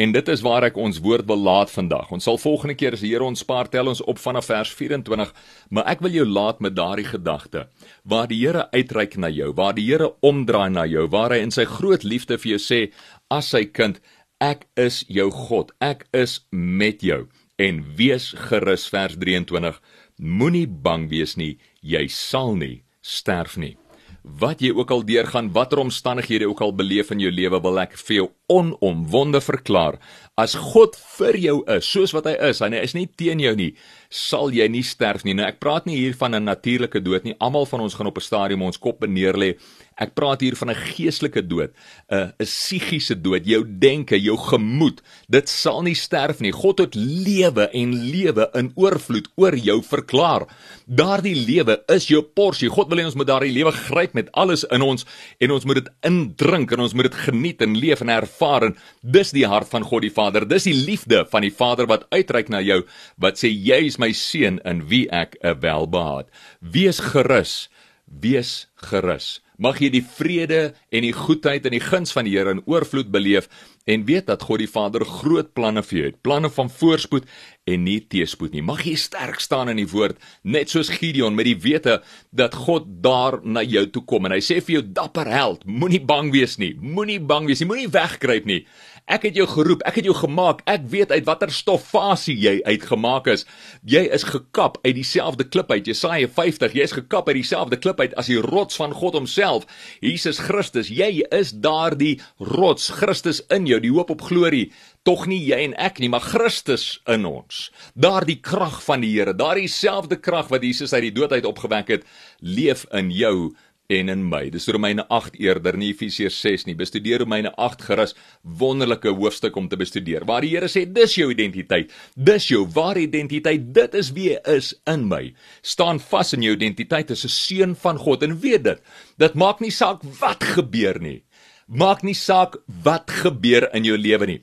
En 0.00 0.12
dit 0.12 0.28
is 0.32 0.40
waar 0.40 0.64
ek 0.64 0.78
ons 0.80 0.96
woord 1.04 1.26
wil 1.28 1.42
laat 1.44 1.68
vandag. 1.68 2.08
Ons 2.14 2.24
sal 2.24 2.38
volgende 2.40 2.72
keer 2.78 2.94
as 2.96 3.02
die 3.04 3.10
Here 3.12 3.26
ons 3.26 3.42
spaar 3.44 3.68
tel 3.68 3.90
ons 3.90 4.00
op 4.08 4.20
vanaf 4.22 4.46
vers 4.48 4.70
24, 4.78 5.32
maar 5.76 5.90
ek 5.92 6.00
wil 6.06 6.14
jou 6.14 6.24
laat 6.24 6.62
met 6.64 6.76
daardie 6.76 7.04
gedagte 7.04 7.66
waar 8.08 8.30
die 8.30 8.38
Here 8.40 8.70
uitreik 8.72 9.18
na 9.20 9.28
jou, 9.28 9.50
waar 9.58 9.76
die 9.76 9.84
Here 9.90 10.08
omdraai 10.24 10.70
na 10.72 10.86
jou, 10.88 11.04
waar 11.12 11.34
hy 11.36 11.42
in 11.44 11.52
sy 11.52 11.66
groot 11.68 12.06
liefde 12.06 12.40
vir 12.40 12.54
jou 12.54 12.62
sê 12.64 12.80
as 13.28 13.52
sy 13.52 13.66
kind, 13.68 14.00
ek 14.40 14.64
is 14.80 15.02
jou 15.08 15.28
God. 15.34 15.74
Ek 15.84 16.06
is 16.16 16.40
met 16.48 17.04
jou. 17.04 17.26
En 17.60 17.84
wees 17.98 18.30
gerus 18.48 18.88
vers 18.88 19.20
23. 19.20 19.82
Moenie 20.16 20.64
bang 20.64 21.10
wees 21.12 21.36
nie, 21.36 21.58
jy 21.84 22.06
sal 22.08 22.56
nie 22.56 22.78
sterf 23.04 23.60
nie 23.60 23.79
wat 24.22 24.60
jy 24.60 24.70
ook 24.76 24.90
al 24.90 25.04
deurgaan, 25.06 25.52
watter 25.52 25.80
omstandighede 25.80 26.48
ook 26.48 26.60
al 26.60 26.74
beleef 26.76 27.10
in 27.10 27.22
jou 27.22 27.30
lewe, 27.32 27.60
wil 27.60 27.80
ek 27.80 27.96
vir 27.96 28.16
jou 28.16 28.26
onomwonde 28.52 29.40
verklaar. 29.40 29.96
As 30.40 30.54
God 30.54 30.96
vir 31.16 31.38
jou 31.40 31.56
is, 31.70 31.88
soos 31.88 32.12
wat 32.16 32.28
hy 32.28 32.34
is, 32.50 32.60
en 32.64 32.76
hy 32.76 32.82
is 32.84 32.94
nie 32.96 33.06
teen 33.08 33.40
jou 33.40 33.54
nie, 33.56 33.70
sal 34.10 34.52
jy 34.52 34.66
nie 34.68 34.84
sterf 34.84 35.24
nie. 35.24 35.34
Nou 35.38 35.46
ek 35.48 35.60
praat 35.62 35.86
nie 35.88 35.96
hier 35.96 36.14
van 36.14 36.34
'n 36.34 36.44
natuurlike 36.44 37.00
dood 37.00 37.24
nie. 37.24 37.36
Almal 37.40 37.66
van 37.66 37.80
ons 37.80 37.94
gaan 37.94 38.06
op 38.06 38.18
'n 38.18 38.20
stadium 38.20 38.62
ons 38.62 38.78
kop 38.78 39.06
neer 39.06 39.34
lê. 39.34 39.56
Ek 40.00 40.14
praat 40.16 40.40
hier 40.40 40.56
van 40.56 40.70
'n 40.70 40.80
geestelike 40.96 41.42
dood, 41.46 41.72
'n 42.08 42.32
psigiese 42.38 43.14
dood, 43.20 43.44
jou 43.44 43.64
denke, 43.64 44.16
jou 44.16 44.36
gemoed. 44.36 45.02
Dit 45.28 45.48
sal 45.48 45.82
nie 45.82 45.94
sterf 45.94 46.40
nie. 46.40 46.52
God 46.52 46.78
het 46.78 46.94
lewe 46.94 47.68
en 47.72 47.92
lewe 48.10 48.48
in 48.54 48.72
oorvloed 48.74 49.28
oor 49.36 49.56
jou 49.56 49.82
verklaar. 49.82 50.46
Daardie 50.86 51.34
lewe 51.34 51.82
is 51.88 52.08
jou 52.08 52.22
porsie. 52.22 52.68
God 52.68 52.88
wil 52.88 52.98
hê 52.98 53.04
ons 53.04 53.14
moet 53.14 53.26
daardie 53.26 53.52
lewe 53.52 53.72
gryp 53.72 54.14
met 54.14 54.32
alles 54.32 54.64
in 54.64 54.82
ons 54.82 55.04
en 55.38 55.50
ons 55.50 55.64
moet 55.64 55.84
dit 55.84 55.92
indrink 56.02 56.72
en 56.72 56.80
ons 56.80 56.94
moet 56.94 57.10
dit 57.10 57.14
geniet 57.14 57.60
en 57.62 57.76
leef 57.76 58.00
en 58.00 58.08
ervaar. 58.08 58.64
En 58.64 58.76
dis 59.02 59.30
die 59.30 59.46
hart 59.46 59.68
van 59.68 59.82
God 59.82 60.02
die 60.02 60.10
Vader. 60.10 60.48
Dis 60.48 60.64
die 60.64 60.74
liefde 60.74 61.26
van 61.30 61.42
die 61.42 61.52
Vader 61.52 61.86
wat 61.86 62.06
uitreik 62.10 62.48
na 62.48 62.60
jou 62.60 62.82
wat 63.18 63.36
sê 63.36 63.52
jy 63.52 63.84
is 63.86 63.98
my 63.98 64.12
seun 64.12 64.60
in 64.64 64.88
wie 64.88 65.08
ek 65.10 65.36
'n 65.42 65.60
welbehaag. 65.60 66.26
Wees 66.60 67.00
gerus. 67.00 67.68
Wees 68.06 68.66
gerus. 68.74 69.40
Mag 69.60 69.80
jy 69.82 69.90
die 69.92 70.04
vrede 70.04 70.60
en 70.88 71.04
die 71.04 71.12
goedheid 71.12 71.66
en 71.68 71.74
die 71.76 71.84
guns 71.84 72.14
van 72.16 72.24
die 72.24 72.32
Here 72.32 72.54
in 72.56 72.62
oorvloed 72.64 73.10
beleef 73.12 73.50
en 73.84 74.04
weet 74.04 74.26
dat 74.26 74.42
God 74.42 74.60
die 74.62 74.70
Vader 74.70 75.04
groot 75.08 75.52
planne 75.56 75.82
vir 75.86 75.98
jou 75.98 76.06
het, 76.10 76.20
planne 76.22 76.50
van 76.52 76.70
voorspoed 76.70 77.28
en 77.70 77.84
nie 77.86 77.98
teëspoed 78.12 78.54
nie. 78.54 78.64
Mag 78.64 78.82
jy 78.86 78.96
sterk 78.98 79.40
staan 79.42 79.70
in 79.72 79.80
die 79.80 79.88
woord, 79.88 80.20
net 80.42 80.72
soos 80.72 80.90
Gideon 80.92 81.36
met 81.38 81.48
die 81.48 81.56
wete 81.60 82.00
dat 82.30 82.56
God 82.66 82.88
daar 83.04 83.40
na 83.44 83.64
jou 83.64 83.86
toe 83.90 84.04
kom 84.04 84.28
en 84.28 84.36
hy 84.36 84.42
sê 84.44 84.60
vir 84.60 84.80
jou 84.80 84.84
dapper 85.00 85.30
held, 85.32 85.66
moenie 85.66 86.02
bang 86.02 86.32
wees 86.34 86.58
nie, 86.60 86.74
moenie 86.80 87.20
bang 87.20 87.48
wees 87.48 87.62
nie, 87.62 87.70
moenie 87.70 87.92
wegkruip 87.92 88.48
nie. 88.48 88.64
Ek 89.10 89.24
het 89.26 89.34
jou 89.34 89.46
geroep, 89.50 89.80
ek 89.88 89.96
het 89.98 90.06
jou 90.06 90.14
gemaak. 90.14 90.60
Ek 90.70 90.84
weet 90.92 91.10
uit 91.10 91.24
watter 91.26 91.50
stoffasie 91.50 92.36
jy 92.38 92.52
uitgemaak 92.62 93.26
is. 93.32 93.42
Jy 93.82 94.04
is 94.14 94.22
gekap 94.28 94.78
uit 94.84 94.94
dieselfde 94.94 95.46
klip 95.48 95.72
uit. 95.72 95.88
Jesaja 95.90 96.28
50, 96.30 96.76
jy 96.78 96.86
is 96.86 96.94
gekap 96.94 97.26
uit 97.26 97.40
dieselfde 97.40 97.80
klip 97.82 97.98
uit 97.98 98.14
as 98.20 98.30
die 98.30 98.38
rots 98.44 98.78
van 98.78 98.94
God 98.94 99.18
homself. 99.18 99.66
Jesus 99.98 100.38
Christus, 100.46 100.92
jy 100.94 101.24
is 101.34 101.50
daardie 101.50 102.20
rots, 102.38 102.86
Christus 103.00 103.42
in 103.50 103.66
jou, 103.70 103.80
die 103.80 103.92
hoop 103.94 104.10
op 104.14 104.26
glorie. 104.28 104.70
Tog 105.06 105.26
nie 105.30 105.40
jy 105.40 105.62
en 105.64 105.74
ek 105.80 106.02
nie, 106.02 106.10
maar 106.12 106.26
Christus 106.26 107.00
in 107.08 107.24
ons. 107.28 107.68
Daardie 107.94 108.40
krag 108.44 108.82
van 108.84 109.04
die 109.04 109.14
Here, 109.14 109.34
daardie 109.34 109.70
selfde 109.70 110.20
krag 110.20 110.50
wat 110.52 110.66
Jesus 110.66 110.92
uit 110.92 111.08
die 111.08 111.16
dood 111.16 111.32
uit 111.32 111.48
opgewek 111.48 111.88
het, 111.96 112.06
leef 112.40 112.86
in 112.92 113.10
jou 113.14 113.52
en 113.90 114.10
in 114.12 114.22
my. 114.28 114.44
Dis 114.52 114.68
Romeine 114.70 115.04
8 115.10 115.36
eerder 115.42 115.76
nie 115.78 115.90
Efesiërs 115.92 116.38
6 116.44 116.66
nie. 116.68 116.76
Bestudeer 116.78 117.24
Romeine 117.24 117.52
8 117.58 117.84
gerus. 117.88 118.14
Wonderlike 118.42 119.12
hoofstuk 119.18 119.56
om 119.58 119.68
te 119.68 119.78
bestudeer. 119.80 120.26
Waar 120.28 120.46
die 120.46 120.52
Here 120.54 120.70
sê 120.70 120.84
dis 120.86 121.16
jou 121.18 121.30
identiteit. 121.32 121.92
Dis 122.14 122.48
jou 122.52 122.64
ware 122.74 123.02
identiteit. 123.02 123.70
Dit 123.74 123.96
is 123.98 124.12
wie 124.16 124.30
jy 124.30 124.38
is 124.54 124.72
in 124.90 125.08
my. 125.10 125.24
Staan 125.66 126.00
vas 126.10 126.34
in 126.36 126.46
jou 126.46 126.54
identiteit 126.54 127.10
as 127.10 127.24
'n 127.24 127.34
seun 127.34 127.74
van 127.74 127.98
God 127.98 128.22
en 128.22 128.38
weet 128.40 128.64
dit. 128.64 128.80
Dit 129.18 129.34
maak 129.34 129.60
nie 129.60 129.74
saak 129.74 130.02
wat 130.20 130.44
gebeur 130.44 131.00
nie. 131.00 131.22
Maak 131.70 132.00
nie 132.02 132.16
saak 132.18 132.56
wat 132.82 133.12
gebeur 133.14 133.68
in 133.78 133.84
jou 133.86 133.94
lewe 133.94 134.26
nie. 134.26 134.40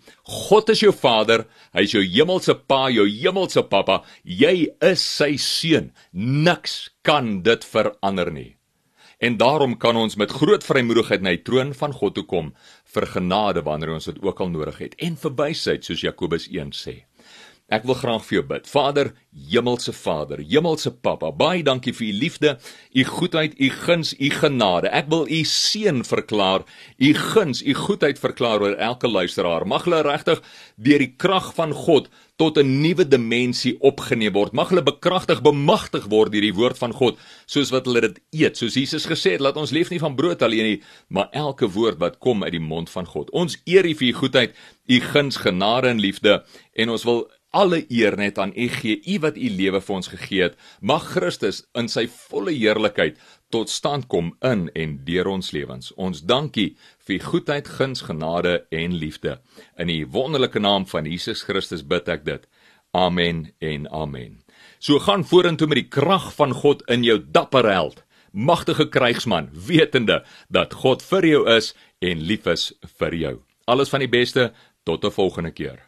God 0.48 0.70
is 0.72 0.80
jou 0.80 0.94
Vader, 0.96 1.44
hy 1.76 1.84
is 1.84 1.92
jou 1.92 2.04
hemelse 2.06 2.56
Pa, 2.72 2.86
jou 2.88 3.04
hemelse 3.04 3.66
Pappa. 3.68 3.98
Jy 4.24 4.70
is 4.80 5.04
sy 5.04 5.34
seun. 5.36 5.92
Niks 6.16 6.88
kan 7.04 7.42
dit 7.44 7.68
verander 7.68 8.32
nie. 8.32 8.54
En 9.20 9.36
daarom 9.36 9.76
kan 9.82 9.98
ons 10.00 10.16
met 10.16 10.32
groot 10.32 10.64
vrymoedigheid 10.64 11.26
na 11.26 11.34
die 11.36 11.44
troon 11.44 11.74
van 11.76 11.92
God 12.00 12.16
toe 12.16 12.24
kom 12.30 12.54
vir 12.94 13.10
genade 13.12 13.64
wanneer 13.66 13.98
ons 13.98 14.08
dit 14.08 14.24
ook 14.24 14.40
al 14.40 14.54
nodig 14.54 14.80
het 14.86 14.96
en 15.04 15.18
vir 15.20 15.34
wysheid 15.42 15.84
soos 15.84 16.06
Jakobus 16.06 16.48
1 16.54 16.72
sê. 16.78 17.02
Ek 17.68 17.84
wil 17.84 17.98
graag 18.00 18.24
vir 18.24 18.38
jou 18.38 18.44
bid. 18.48 18.68
Vader, 18.72 19.10
Hemelse 19.52 19.92
Vader, 19.92 20.40
Hemelse 20.40 20.92
Pappa, 21.04 21.34
baie 21.36 21.66
dankie 21.68 21.92
vir 21.92 22.06
u 22.08 22.14
liefde, 22.16 22.54
u 22.96 23.04
goedheid, 23.04 23.58
u 23.60 23.68
guns, 23.84 24.14
u 24.16 24.30
genade. 24.32 24.88
Ek 24.96 25.10
wil 25.12 25.26
u 25.28 25.42
seën 25.44 26.00
verklaar, 26.08 26.64
u 26.96 27.12
guns, 27.14 27.60
u 27.60 27.76
goedheid 27.76 28.22
verklaar 28.24 28.64
oor 28.64 28.78
elke 28.80 29.12
luisteraar. 29.12 29.68
Mag 29.68 29.84
hulle 29.84 30.00
regtig 30.08 30.40
deur 30.80 31.04
die 31.04 31.12
krag 31.20 31.52
van 31.60 31.76
God 31.76 32.08
tot 32.38 32.58
'n 32.58 32.82
nuwe 32.82 33.08
dimensie 33.08 33.76
opgeneem 33.82 34.34
word. 34.34 34.54
Mag 34.54 34.70
hulle 34.70 34.84
bekragtig, 34.84 35.42
bemagtig 35.42 36.06
word 36.06 36.32
deur 36.32 36.42
die 36.42 36.54
woord 36.54 36.78
van 36.78 36.94
God, 36.94 37.18
soos 37.48 37.72
wat 37.72 37.86
hulle 37.86 38.02
dit 38.02 38.20
eet. 38.32 38.58
Soos 38.58 38.76
Jesus 38.76 39.06
gesê 39.06 39.32
het, 39.32 39.42
laat 39.42 39.58
ons 39.58 39.72
leef 39.72 39.90
nie 39.90 40.00
van 40.00 40.16
brood 40.16 40.42
alleen 40.42 40.64
nie, 40.64 40.82
maar 41.10 41.28
elke 41.32 41.68
woord 41.68 41.98
wat 42.00 42.20
kom 42.20 42.44
uit 42.44 42.52
die 42.52 42.60
mond 42.60 42.90
van 42.90 43.06
God. 43.06 43.32
Ons 43.32 43.58
eer 43.66 43.86
U 43.86 43.94
vir 43.94 44.08
U 44.08 44.14
goedheid, 44.14 44.56
U 44.88 45.00
guns, 45.00 45.38
genade 45.38 45.88
en 45.88 46.00
liefde 46.00 46.44
en 46.74 46.90
ons 46.90 47.04
wil 47.04 47.28
alle 47.58 47.80
eer 47.90 48.18
net 48.18 48.38
aan 48.38 48.54
U 48.54 48.68
gee, 48.70 49.02
U 49.02 49.20
wat 49.24 49.38
U 49.38 49.50
lewe 49.50 49.82
vir 49.82 49.96
ons 49.96 50.12
gegee 50.12 50.44
het. 50.46 50.58
Mag 50.82 51.10
Christus 51.16 51.64
in 51.78 51.90
sy 51.90 52.06
volle 52.30 52.54
heerlikheid 52.54 53.18
tot 53.54 53.72
stand 53.72 54.08
kom 54.12 54.34
in 54.46 54.68
en 54.76 54.98
deur 55.08 55.32
ons 55.32 55.52
lewens. 55.56 55.94
Ons 55.96 56.22
dankie 56.28 56.76
vir 57.08 57.16
u 57.16 57.20
goedheid, 57.32 57.70
guns, 57.80 58.04
genade 58.06 58.60
en 58.70 58.98
liefde. 59.00 59.38
In 59.80 59.90
die 59.90 60.04
wonderlike 60.06 60.60
naam 60.60 60.86
van 60.92 61.08
Jesus 61.10 61.46
Christus 61.48 61.86
bid 61.88 62.12
ek 62.12 62.28
dit. 62.28 62.44
Amen 62.94 63.48
en 63.64 63.88
amen. 63.90 64.44
So 64.80 65.00
gaan 65.00 65.26
vorentoe 65.26 65.68
met 65.68 65.82
die 65.82 65.90
krag 65.90 66.30
van 66.36 66.54
God 66.54 66.84
in 66.92 67.06
jou 67.08 67.18
dapper 67.20 67.66
held, 67.72 68.04
magtige 68.32 68.90
krygsman, 68.90 69.50
wetende 69.54 70.22
dat 70.54 70.78
God 70.84 71.02
vir 71.02 71.26
jou 71.26 71.44
is 71.58 71.74
en 72.04 72.22
lief 72.30 72.46
is 72.46 72.70
vir 73.00 73.16
jou. 73.16 73.36
Alles 73.66 73.90
van 73.90 74.04
die 74.04 74.12
beste 74.12 74.52
tot 74.86 75.04
'n 75.04 75.12
volgende 75.12 75.52
keer. 75.52 75.87